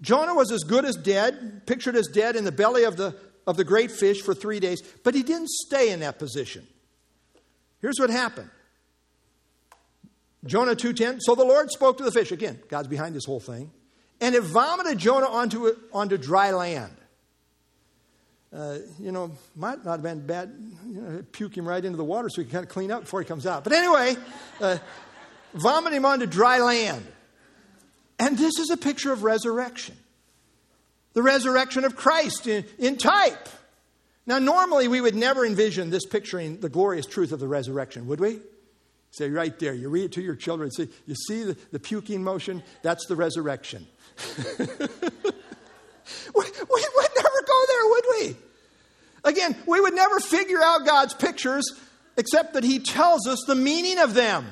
[0.00, 3.14] Jonah was as good as dead, pictured as dead in the belly of the,
[3.46, 6.66] of the great fish for three days, but he didn't stay in that position.
[7.80, 8.50] Here's what happened.
[10.46, 13.70] Jonah 2:10 so the Lord spoke to the fish again God's behind this whole thing
[14.20, 16.94] and it vomited Jonah onto onto dry land.
[18.52, 20.52] Uh, you know, might not have been bad.
[20.86, 23.02] You know, puke him right into the water so he can kind of clean up
[23.02, 23.62] before he comes out.
[23.62, 24.16] But anyway,
[24.60, 24.78] uh,
[25.54, 27.06] vomit him onto dry land.
[28.20, 29.96] And this is a picture of resurrection
[31.12, 33.48] the resurrection of Christ in, in type.
[34.26, 38.20] Now, normally we would never envision this picturing the glorious truth of the resurrection, would
[38.20, 38.38] we?
[39.10, 42.22] Say right there, you read it to your children, say, you see the, the puking
[42.22, 42.62] motion?
[42.82, 43.88] That's the resurrection.
[44.38, 44.76] we, we
[46.36, 48.36] would never go there, would we?
[49.24, 51.64] Again, we would never figure out God's pictures
[52.16, 54.46] except that He tells us the meaning of them.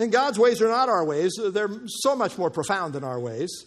[0.00, 3.66] And God's ways are not our ways, they're so much more profound than our ways.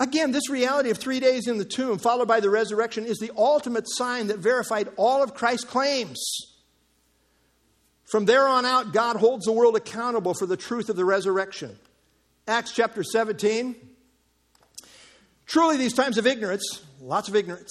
[0.00, 3.30] Again, this reality of three days in the tomb, followed by the resurrection, is the
[3.36, 6.18] ultimate sign that verified all of Christ's claims.
[8.10, 11.78] From there on out, God holds the world accountable for the truth of the resurrection.
[12.48, 13.76] Acts chapter 17.
[15.46, 17.70] Truly, these times of ignorance, lots of ignorance,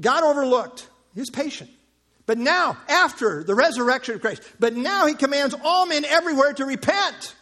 [0.00, 0.88] God overlooked.
[1.14, 1.70] He was patient.
[2.26, 6.64] But now, after the resurrection of Christ, but now he commands all men everywhere to
[6.64, 7.34] repent.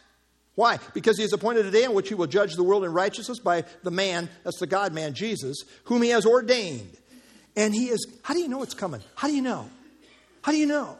[0.54, 0.78] Why?
[0.92, 3.40] Because he has appointed a day in which he will judge the world in righteousness
[3.40, 6.96] by the man, that's the God man, Jesus, whom he has ordained.
[7.56, 9.00] And he is, how do you know it's coming?
[9.14, 9.68] How do you know?
[10.42, 10.98] How do you know?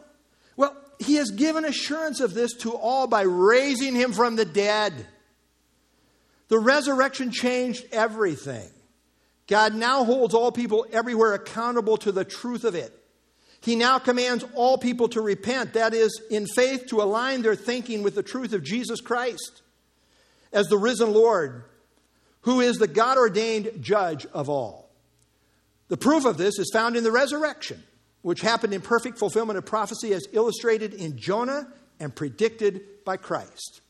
[0.57, 4.93] Well, he has given assurance of this to all by raising him from the dead.
[6.47, 8.67] The resurrection changed everything.
[9.47, 12.91] God now holds all people everywhere accountable to the truth of it.
[13.61, 18.03] He now commands all people to repent, that is, in faith, to align their thinking
[18.03, 19.61] with the truth of Jesus Christ
[20.53, 21.63] as the risen Lord,
[22.41, 24.89] who is the God ordained judge of all.
[25.87, 27.83] The proof of this is found in the resurrection,
[28.21, 31.67] which happened in perfect fulfillment of prophecy as illustrated in Jonah
[31.99, 33.81] and predicted by Christ.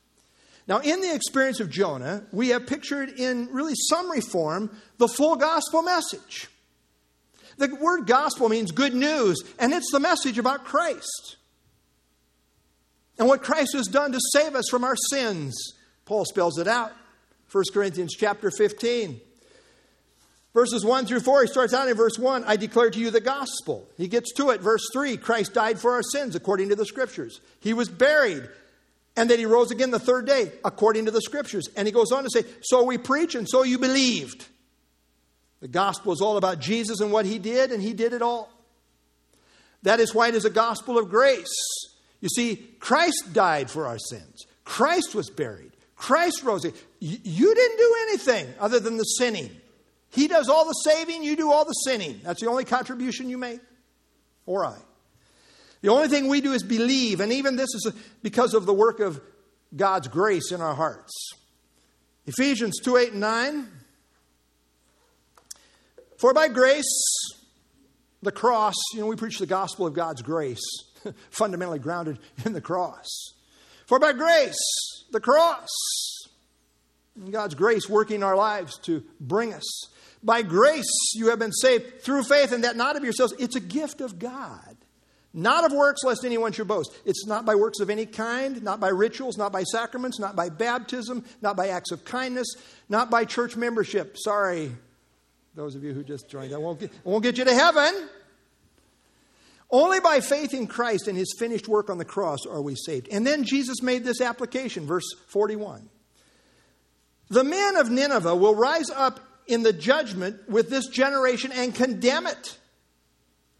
[0.68, 5.36] Now, in the experience of Jonah, we have pictured in really summary form the full
[5.36, 6.48] gospel message.
[7.58, 11.38] The word gospel means good news, and it's the message about Christ
[13.18, 15.56] and what Christ has done to save us from our sins.
[16.06, 16.92] Paul spells it out.
[17.52, 19.22] 1 Corinthians chapter 15.
[20.54, 23.20] Verses 1 through 4, he starts out in verse 1 I declare to you the
[23.20, 23.88] gospel.
[23.98, 24.62] He gets to it.
[24.62, 27.42] Verse 3 Christ died for our sins according to the scriptures.
[27.60, 28.48] He was buried,
[29.18, 31.68] and that he rose again the third day according to the scriptures.
[31.76, 34.46] And he goes on to say, So we preach, and so you believed.
[35.62, 38.52] The gospel is all about Jesus and what he did, and he did it all.
[39.84, 41.56] That is why it is a gospel of grace.
[42.22, 44.46] You see, Christ died for our sins.
[44.64, 45.72] Christ was buried.
[45.96, 46.66] Christ rose.
[47.00, 49.50] You didn't do anything other than the sinning.
[50.10, 52.22] He does all the saving, you do all the sinning.
[52.24, 53.60] That's the only contribution you make,
[54.46, 54.78] or I.
[55.82, 57.92] The only thing we do is believe, and even this is
[58.24, 59.22] because of the work of
[59.76, 61.14] God's grace in our hearts.
[62.26, 63.68] Ephesians 2 8 and 9.
[66.18, 66.86] For by grace,
[68.22, 70.64] the cross, you know, we preach the gospel of God's grace,
[71.30, 73.34] fundamentally grounded in the cross.
[73.86, 74.58] For by grace,
[75.12, 75.70] the cross,
[77.30, 79.90] God's grace working our lives to bring us.
[80.24, 83.34] By grace, you have been saved through faith, and that not of yourselves.
[83.38, 84.76] It's a gift of God
[85.36, 86.98] not of works, lest anyone should boast.
[87.04, 90.48] It's not by works of any kind, not by rituals, not by sacraments, not by
[90.48, 92.48] baptism, not by acts of kindness,
[92.88, 94.16] not by church membership.
[94.18, 94.72] Sorry,
[95.56, 98.10] those of you who just joined, I won't get, I won't get you to heaven.
[99.72, 103.08] Only by faith in Christ and his finished work on the cross are we saved.
[103.12, 105.90] And then Jesus made this application, verse 41.
[107.30, 112.28] The men of Nineveh will rise up in the judgment with this generation and condemn
[112.28, 112.58] it.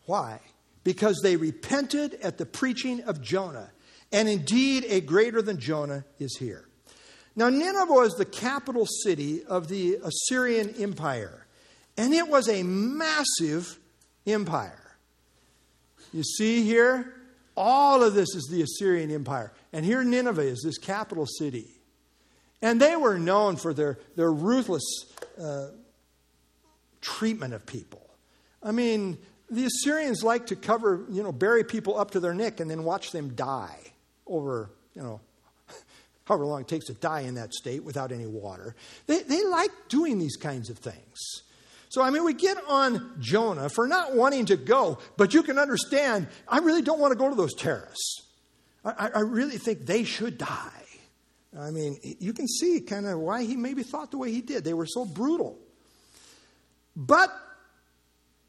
[0.06, 0.40] Why?
[0.86, 3.72] because they repented at the preaching of Jonah.
[4.14, 6.70] And indeed, a greater than Jonah is here.
[7.36, 11.45] Now, Nineveh was the capital city of the Assyrian Empire,
[11.98, 13.78] and it was a massive
[14.28, 14.98] empire.
[16.14, 17.14] You see here,
[17.58, 19.54] all of this is the Assyrian Empire.
[19.74, 21.68] And here, Nineveh is this capital city.
[22.62, 24.84] And they were known for their, their ruthless
[25.42, 25.68] uh,
[27.02, 28.10] treatment of people.
[28.64, 29.18] I mean,
[29.50, 32.84] the Assyrians like to cover, you know, bury people up to their neck and then
[32.84, 33.80] watch them die
[34.26, 35.22] over, you know,
[36.26, 38.76] however long it takes to die in that state without any water.
[39.06, 41.44] They, they like doing these kinds of things.
[41.96, 45.58] So, I mean, we get on Jonah for not wanting to go, but you can
[45.58, 48.24] understand, I really don't want to go to those terrorists.
[48.84, 50.84] I, I really think they should die.
[51.58, 54.66] I mean, you can see kind of why he maybe thought the way he did.
[54.66, 55.58] They were so brutal.
[56.98, 57.34] But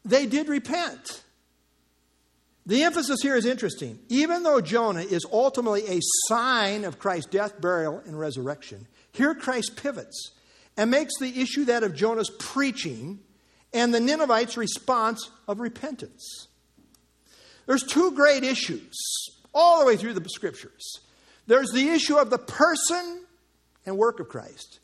[0.03, 1.23] they did repent.
[2.65, 3.97] The emphasis here is interesting.
[4.09, 9.81] Even though Jonah is ultimately a sign of Christ's death, burial, and resurrection, here Christ
[9.81, 10.33] pivots
[10.75, 13.19] and makes the issue that of Jonah's preaching
[13.73, 16.47] and the Ninevites' response of repentance.
[17.65, 18.95] There's two great issues
[19.53, 20.99] all the way through the scriptures.
[21.47, 23.25] There's the issue of the person
[23.85, 24.79] and work of Christ,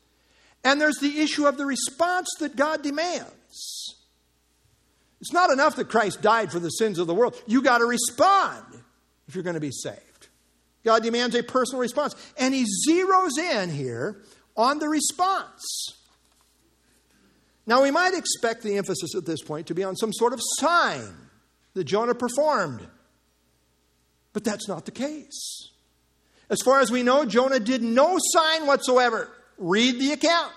[0.62, 3.94] and there's the issue of the response that God demands.
[5.20, 7.40] It's not enough that Christ died for the sins of the world.
[7.46, 8.64] You got to respond
[9.26, 10.28] if you're going to be saved.
[10.84, 12.14] God demands a personal response.
[12.36, 14.22] And he zeroes in here
[14.54, 15.64] on the response.
[17.66, 20.40] Now, we might expect the emphasis at this point to be on some sort of
[20.58, 21.14] sign
[21.74, 22.86] that Jonah performed.
[24.32, 25.70] But that's not the case.
[26.50, 29.30] As far as we know, Jonah did no sign whatsoever.
[29.56, 30.52] Read the account.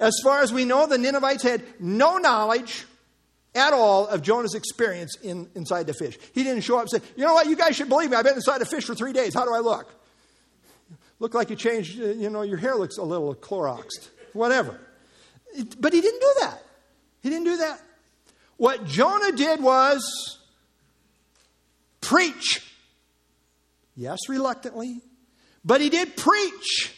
[0.00, 2.84] As far as we know, the Ninevites had no knowledge
[3.54, 6.18] at all of Jonah's experience in, inside the fish.
[6.34, 8.16] He didn't show up and say, You know what, you guys should believe me.
[8.16, 9.34] I've been inside a fish for three days.
[9.34, 9.92] How do I look?
[11.18, 14.80] Look like you changed, uh, you know, your hair looks a little Cloroxed, whatever.
[15.78, 16.62] But he didn't do that.
[17.22, 17.80] He didn't do that.
[18.56, 20.38] What Jonah did was
[22.00, 22.64] preach.
[23.96, 25.00] Yes, reluctantly,
[25.64, 26.94] but he did preach.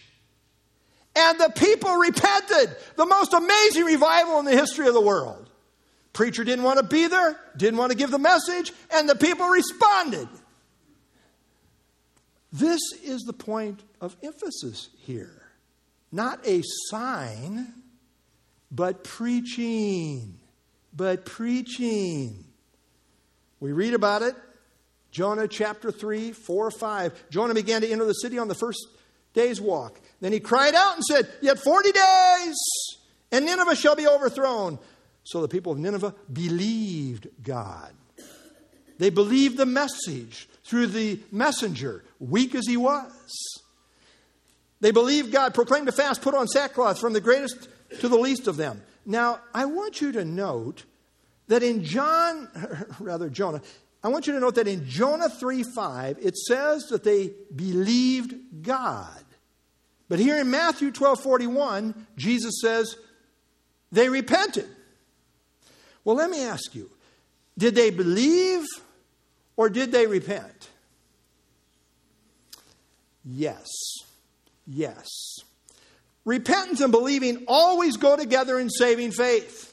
[1.16, 2.76] And the people repented.
[2.96, 5.50] The most amazing revival in the history of the world.
[6.12, 9.48] Preacher didn't want to be there, didn't want to give the message, and the people
[9.48, 10.28] responded.
[12.52, 15.42] This is the point of emphasis here.
[16.12, 17.72] Not a sign,
[18.70, 20.38] but preaching.
[20.94, 22.44] But preaching.
[23.60, 24.34] We read about it.
[25.10, 27.30] Jonah chapter 3, 4, 5.
[27.30, 28.86] Jonah began to enter the city on the first
[29.34, 30.00] day's walk.
[30.20, 32.56] Then he cried out and said, Yet 40 days,
[33.32, 34.78] and Nineveh shall be overthrown.
[35.24, 37.92] So the people of Nineveh believed God.
[38.98, 43.60] They believed the message through the messenger, weak as he was.
[44.80, 47.68] They believed God, proclaimed a fast, put on sackcloth from the greatest
[47.98, 48.82] to the least of them.
[49.04, 50.84] Now, I want you to note
[51.48, 52.48] that in John,
[53.00, 53.60] rather Jonah,
[54.02, 58.62] I want you to note that in Jonah 3 5, it says that they believed
[58.62, 59.24] God.
[60.08, 62.96] But here in Matthew 12 41, Jesus says
[63.92, 64.68] they repented.
[66.04, 66.90] Well, let me ask you
[67.58, 68.64] did they believe
[69.56, 70.70] or did they repent?
[73.24, 73.68] Yes.
[74.66, 75.08] Yes.
[76.24, 79.66] Repentance and believing always go together in saving faith.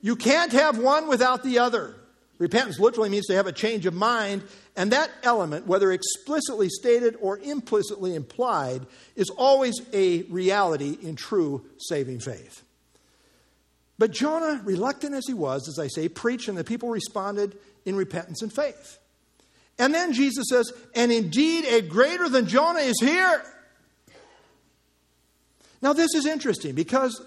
[0.00, 1.94] You can't have one without the other.
[2.38, 4.44] Repentance literally means to have a change of mind,
[4.76, 11.66] and that element, whether explicitly stated or implicitly implied, is always a reality in true
[11.78, 12.62] saving faith.
[13.98, 17.96] But Jonah, reluctant as he was, as I say, preached, and the people responded in
[17.96, 18.98] repentance and faith.
[19.76, 23.42] And then Jesus says, And indeed, a greater than Jonah is here.
[25.80, 27.20] Now, this is interesting because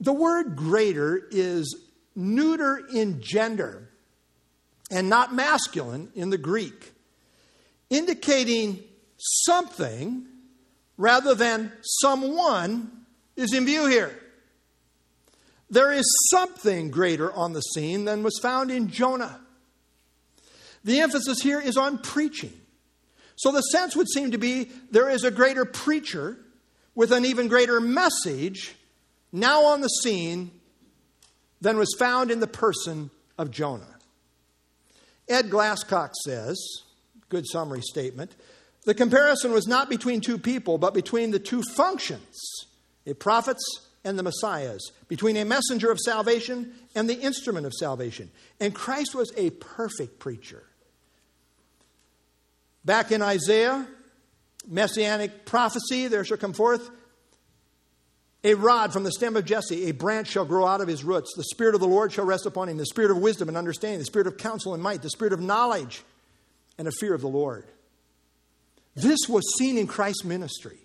[0.00, 1.76] the word greater is
[2.14, 3.88] neuter in gender
[4.90, 6.92] and not masculine in the Greek,
[7.88, 8.82] indicating
[9.18, 10.26] something
[10.96, 12.90] rather than someone
[13.36, 14.18] is in view here.
[15.70, 19.40] There is something greater on the scene than was found in Jonah.
[20.84, 22.52] The emphasis here is on preaching.
[23.36, 26.36] So the sense would seem to be there is a greater preacher
[26.94, 28.74] with an even greater message
[29.32, 30.50] now on the scene
[31.60, 33.96] than was found in the person of Jonah.
[35.28, 36.60] Ed Glasscock says,
[37.28, 38.34] good summary statement,
[38.84, 42.66] the comparison was not between two people, but between the two functions,
[43.04, 43.62] the prophets
[44.04, 48.30] and the messiahs, between a messenger of salvation and the instrument of salvation.
[48.60, 50.64] And Christ was a perfect preacher.
[52.84, 53.86] Back in Isaiah,
[54.66, 56.90] messianic prophecy, there shall come forth
[58.44, 61.32] a rod from the stem of Jesse, a branch shall grow out of his roots.
[61.36, 64.00] The Spirit of the Lord shall rest upon him the Spirit of wisdom and understanding,
[64.00, 66.02] the Spirit of counsel and might, the Spirit of knowledge
[66.76, 67.64] and of fear of the Lord.
[68.96, 70.78] This was seen in Christ's ministry.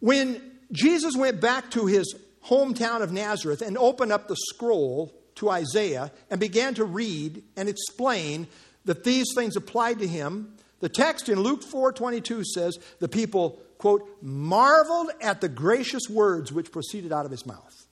[0.00, 0.40] When
[0.72, 2.14] Jesus went back to his
[2.46, 7.68] hometown of Nazareth and opened up the scroll to Isaiah and began to read and
[7.68, 8.46] explain
[8.86, 10.55] that these things applied to him,
[10.86, 16.70] the text in Luke 4:22 says the people quote, marveled at the gracious words which
[16.70, 17.88] proceeded out of his mouth.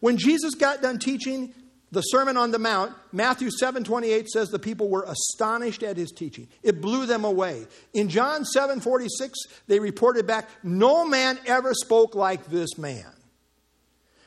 [0.00, 1.54] When Jesus got done teaching
[1.92, 6.10] the Sermon on the Mount, Matthew 7 28 says the people were astonished at his
[6.10, 6.48] teaching.
[6.64, 7.68] It blew them away.
[7.94, 13.06] In John 7 46, they reported back, No man ever spoke like this man.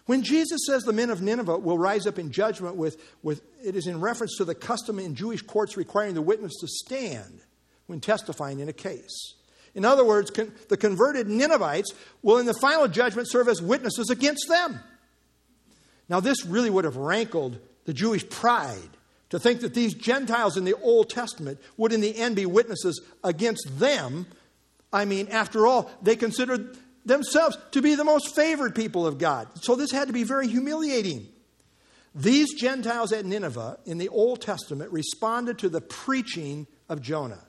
[0.06, 3.76] When Jesus says the men of Nineveh will rise up in judgment with, with it
[3.76, 7.42] is in reference to the custom in Jewish courts requiring the witness to stand
[7.90, 9.34] when testifying in a case.
[9.74, 14.10] In other words, con- the converted Ninevites will, in the final judgment, serve as witnesses
[14.10, 14.80] against them.
[16.08, 18.90] Now, this really would have rankled the Jewish pride
[19.30, 23.02] to think that these Gentiles in the Old Testament would, in the end, be witnesses
[23.24, 24.26] against them.
[24.92, 29.48] I mean, after all, they considered themselves to be the most favored people of God.
[29.64, 31.28] So, this had to be very humiliating.
[32.16, 37.46] These Gentiles at Nineveh in the Old Testament responded to the preaching of Jonah.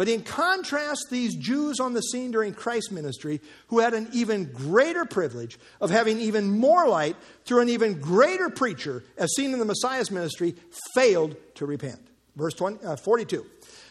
[0.00, 4.50] But in contrast, these Jews on the scene during Christ's ministry, who had an even
[4.50, 9.58] greater privilege of having even more light through an even greater preacher, as seen in
[9.58, 10.54] the Messiah's ministry,
[10.94, 12.00] failed to repent.
[12.34, 13.44] Verse 20, uh, 42.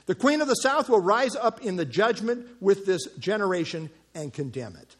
[0.07, 4.33] The queen of the south will rise up in the judgment with this generation and
[4.33, 4.95] condemn it.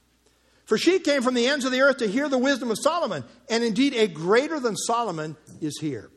[0.66, 3.24] For she came from the ends of the earth to hear the wisdom of Solomon,
[3.50, 6.12] and indeed a greater than Solomon is here.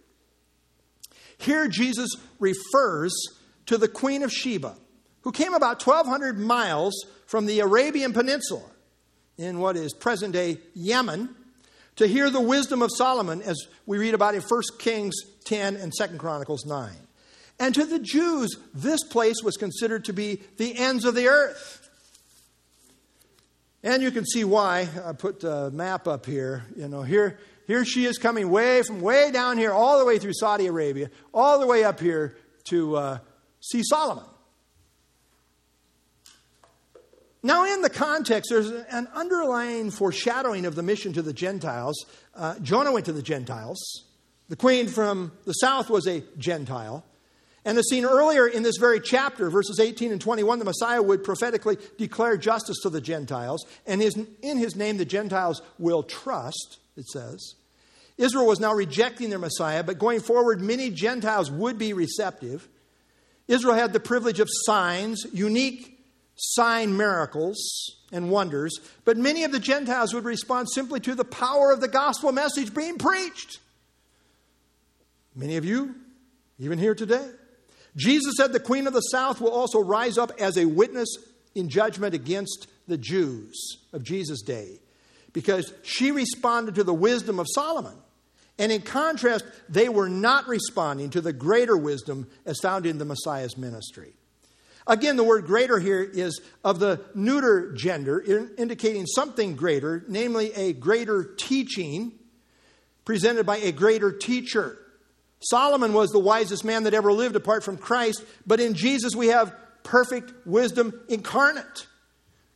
[1.38, 3.14] Here, Jesus refers
[3.64, 4.76] to the Queen of Sheba,
[5.22, 6.94] who came about 1,200 miles
[7.26, 8.62] from the Arabian Peninsula
[9.38, 11.34] in what is present day Yemen
[11.96, 15.14] to hear the wisdom of Solomon, as we read about in 1 Kings
[15.44, 16.90] 10 and 2 Chronicles 9.
[17.58, 21.78] And to the Jews, this place was considered to be the ends of the earth.
[23.82, 24.88] And you can see why.
[25.04, 26.64] I put the map up here.
[26.76, 30.18] You know, here, here she is coming way from way down here, all the way
[30.18, 33.18] through Saudi Arabia, all the way up here to uh,
[33.60, 34.24] see Solomon.
[37.42, 42.04] Now, in the context, there's an underlying foreshadowing of the mission to the Gentiles.
[42.34, 44.04] Uh, Jonah went to the Gentiles.
[44.48, 47.04] The queen from the south was a Gentile.
[47.64, 51.24] And as seen earlier in this very chapter, verses 18 and 21, the Messiah would
[51.24, 53.64] prophetically declare justice to the Gentiles.
[53.86, 57.54] And his, in his name, the Gentiles will trust, it says.
[58.18, 62.68] Israel was now rejecting their Messiah, but going forward, many Gentiles would be receptive.
[63.48, 65.91] Israel had the privilege of signs, unique
[66.36, 67.58] sign miracles
[68.10, 71.88] and wonders, but many of the Gentiles would respond simply to the power of the
[71.88, 73.58] gospel message being preached.
[75.34, 75.94] Many of you,
[76.58, 77.28] even here today.
[77.96, 81.08] Jesus said the queen of the south will also rise up as a witness
[81.54, 84.80] in judgment against the Jews of Jesus' day
[85.32, 87.96] because she responded to the wisdom of Solomon.
[88.58, 93.04] And in contrast, they were not responding to the greater wisdom as found in the
[93.04, 94.12] Messiah's ministry.
[94.86, 98.20] Again, the word greater here is of the neuter gender,
[98.58, 102.12] indicating something greater, namely a greater teaching
[103.04, 104.78] presented by a greater teacher.
[105.40, 109.28] Solomon was the wisest man that ever lived apart from Christ, but in Jesus we
[109.28, 111.86] have perfect wisdom incarnate.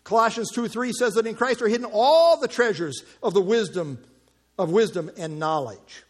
[0.05, 3.99] Colossians 2 3 says that in Christ are hidden all the treasures of the wisdom
[4.57, 6.05] of wisdom and knowledge.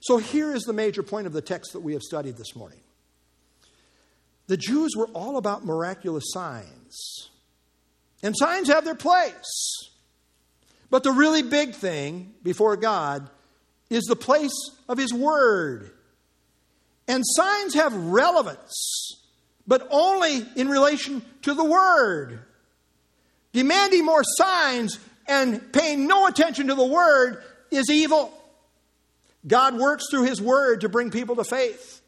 [0.00, 2.81] So here is the major point of the text that we have studied this morning.
[4.46, 7.30] The Jews were all about miraculous signs.
[8.22, 9.90] And signs have their place.
[10.90, 13.30] But the really big thing before God
[13.88, 14.52] is the place
[14.88, 15.90] of His Word.
[17.08, 19.16] And signs have relevance,
[19.66, 22.40] but only in relation to the Word.
[23.54, 28.32] Demanding more signs and paying no attention to the Word is evil.
[29.46, 32.01] God works through His Word to bring people to faith.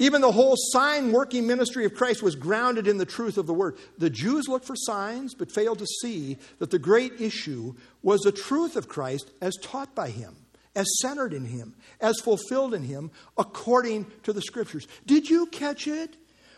[0.00, 3.52] Even the whole sign working ministry of Christ was grounded in the truth of the
[3.52, 3.76] Word.
[3.98, 8.32] The Jews looked for signs, but failed to see that the great issue was the
[8.32, 10.34] truth of Christ as taught by Him,
[10.74, 14.88] as centered in Him, as fulfilled in Him, according to the Scriptures.
[15.06, 16.16] Did you catch it?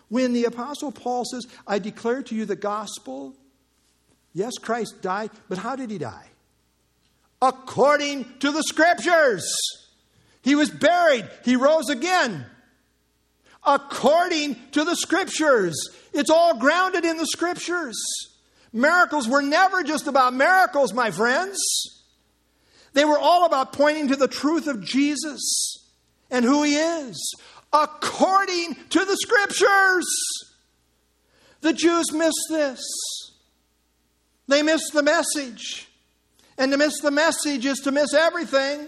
[0.09, 3.35] When the Apostle Paul says, I declare to you the gospel.
[4.33, 6.29] Yes, Christ died, but how did He die?
[7.41, 9.53] According to the Scriptures.
[10.43, 12.47] He was buried, He rose again
[13.65, 15.75] according to the scriptures.
[16.13, 17.97] It's all grounded in the scriptures.
[18.73, 21.59] Miracles were never just about miracles, my friends.
[22.95, 25.41] They were all about pointing to the truth of Jesus
[26.31, 27.35] and who he is,
[27.73, 30.07] according to the scriptures.
[31.61, 32.81] The Jews missed this.
[34.49, 35.89] They missed the message.
[36.59, 38.87] And to miss the message is to miss everything.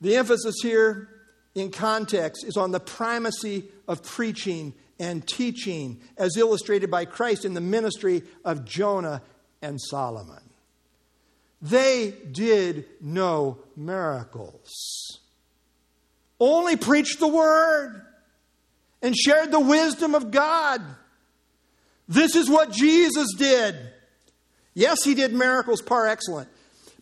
[0.00, 1.08] The emphasis here
[1.54, 7.54] in context is on the primacy of preaching and teaching, as illustrated by Christ in
[7.54, 9.22] the ministry of Jonah
[9.60, 10.42] and Solomon.
[11.60, 15.20] They did no miracles,
[16.40, 18.02] only preached the word
[19.00, 20.82] and shared the wisdom of God.
[22.08, 23.76] This is what Jesus did.
[24.74, 26.48] Yes, he did miracles par excellence,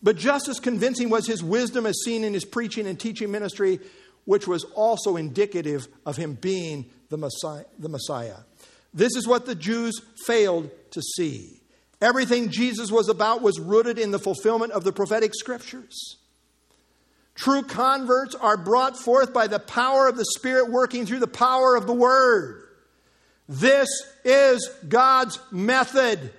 [0.03, 3.81] but just as convincing was his wisdom as seen in his preaching and teaching ministry
[4.25, 8.37] which was also indicative of him being the Messiah, the Messiah.
[8.93, 11.61] This is what the Jews failed to see.
[12.01, 16.17] Everything Jesus was about was rooted in the fulfillment of the prophetic scriptures.
[17.35, 21.77] True converts are brought forth by the power of the Spirit working through the power
[21.77, 22.65] of the Word.
[23.49, 23.89] This
[24.25, 26.33] is God's method.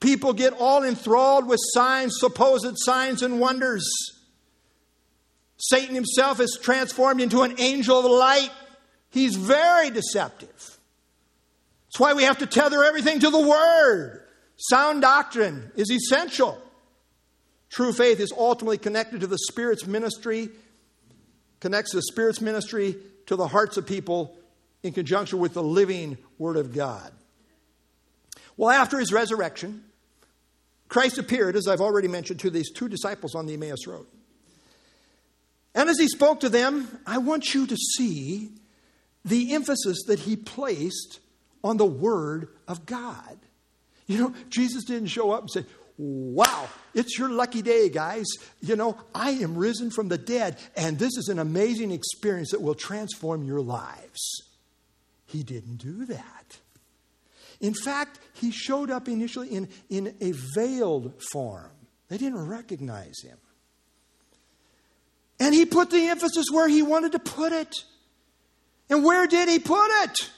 [0.00, 3.84] People get all enthralled with signs, supposed signs and wonders.
[5.58, 8.50] Satan himself is transformed into an angel of light.
[9.10, 10.48] He's very deceptive.
[10.48, 14.22] That's why we have to tether everything to the Word.
[14.56, 16.60] Sound doctrine is essential.
[17.70, 20.48] True faith is ultimately connected to the Spirit's ministry,
[21.60, 22.96] connects the Spirit's ministry
[23.26, 24.36] to the hearts of people
[24.82, 27.12] in conjunction with the living Word of God.
[28.56, 29.84] Well, after his resurrection,
[30.88, 34.06] Christ appeared, as I've already mentioned, to these two disciples on the Emmaus Road.
[35.78, 38.50] And as he spoke to them, I want you to see
[39.24, 41.20] the emphasis that he placed
[41.62, 43.38] on the Word of God.
[44.08, 45.64] You know, Jesus didn't show up and say,
[45.96, 48.26] Wow, it's your lucky day, guys.
[48.60, 52.60] You know, I am risen from the dead, and this is an amazing experience that
[52.60, 54.42] will transform your lives.
[55.26, 56.58] He didn't do that.
[57.60, 61.70] In fact, he showed up initially in, in a veiled form.
[62.08, 63.38] They didn't recognize him.
[65.40, 67.74] And he put the emphasis where he wanted to put it.
[68.90, 70.30] And where did he put it?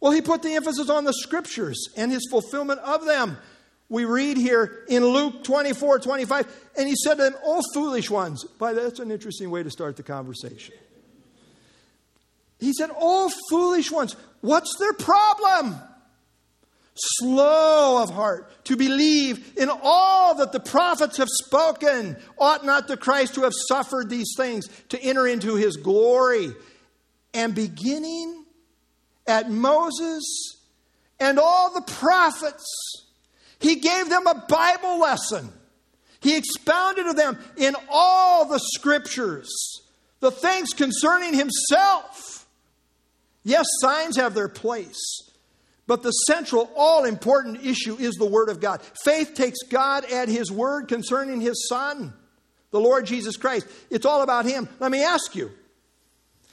[0.00, 3.36] Well, he put the emphasis on the scriptures and his fulfillment of them.
[3.88, 8.44] We read here in Luke 24 25, and he said to them, Oh, foolish ones.
[8.44, 10.74] By that's an interesting way to start the conversation.
[12.60, 15.76] He said, Oh, foolish ones, what's their problem?
[16.94, 22.16] Slow of heart to believe in all that the prophets have spoken.
[22.38, 26.52] Ought not the Christ to have suffered these things to enter into his glory?
[27.32, 28.44] And beginning
[29.26, 30.24] at Moses
[31.18, 32.64] and all the prophets,
[33.60, 35.52] he gave them a Bible lesson.
[36.20, 39.48] He expounded to them in all the scriptures
[40.20, 42.46] the things concerning himself.
[43.42, 45.29] Yes, signs have their place.
[45.90, 48.80] But the central, all important issue is the Word of God.
[49.02, 52.12] Faith takes God at His Word concerning His Son,
[52.70, 53.66] the Lord Jesus Christ.
[53.90, 54.68] It's all about Him.
[54.78, 55.50] Let me ask you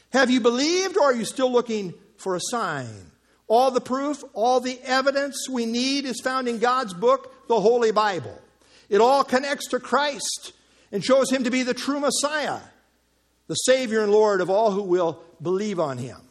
[0.09, 3.11] have you believed or are you still looking for a sign?
[3.47, 7.91] All the proof, all the evidence we need is found in God's book, the Holy
[7.91, 8.41] Bible.
[8.89, 10.53] It all connects to Christ
[10.91, 12.57] and shows Him to be the true Messiah,
[13.45, 16.26] the Savior and Lord of all who will believe on Him.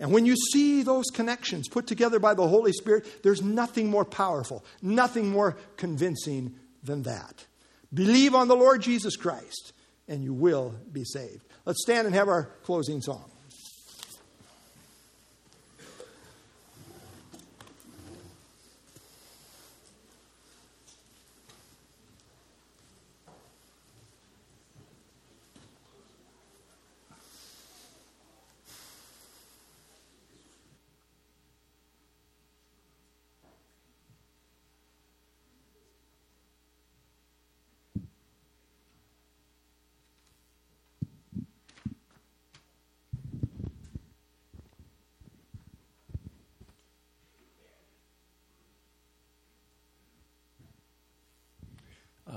[0.00, 4.04] And when you see those connections put together by the Holy Spirit, there's nothing more
[4.04, 7.46] powerful, nothing more convincing than that.
[7.92, 9.72] Believe on the Lord Jesus Christ,
[10.06, 11.44] and you will be saved.
[11.64, 13.30] Let's stand and have our closing song.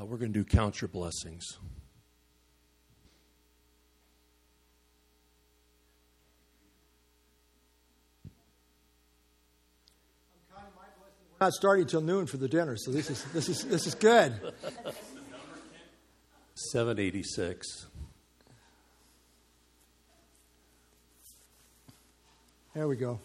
[0.01, 1.57] Uh, we're going to do count your blessings.
[11.39, 14.33] Not starting till noon for the dinner, so this is this is this is good.
[16.53, 17.87] Seven eighty six.
[22.75, 23.19] There we go.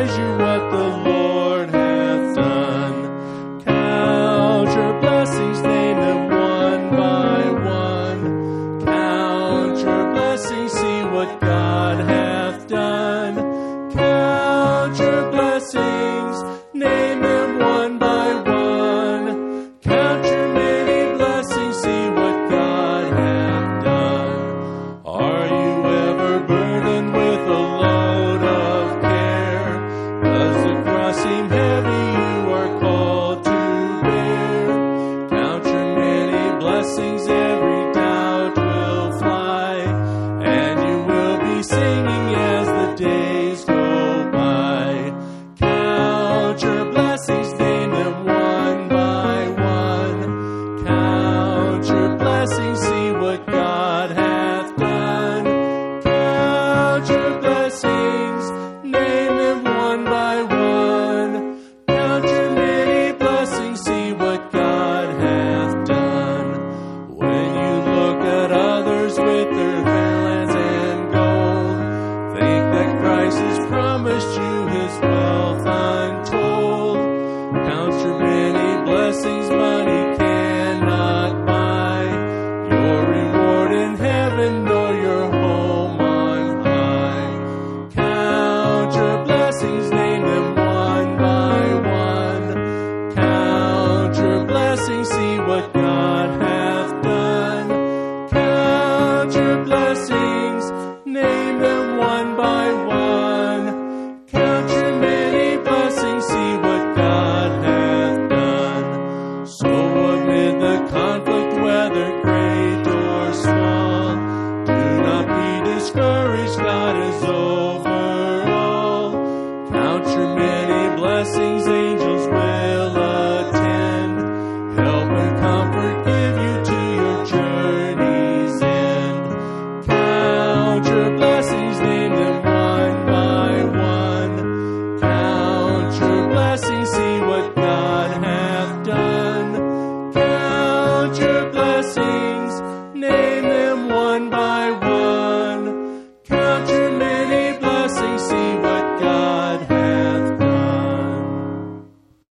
[0.00, 0.49] as you were.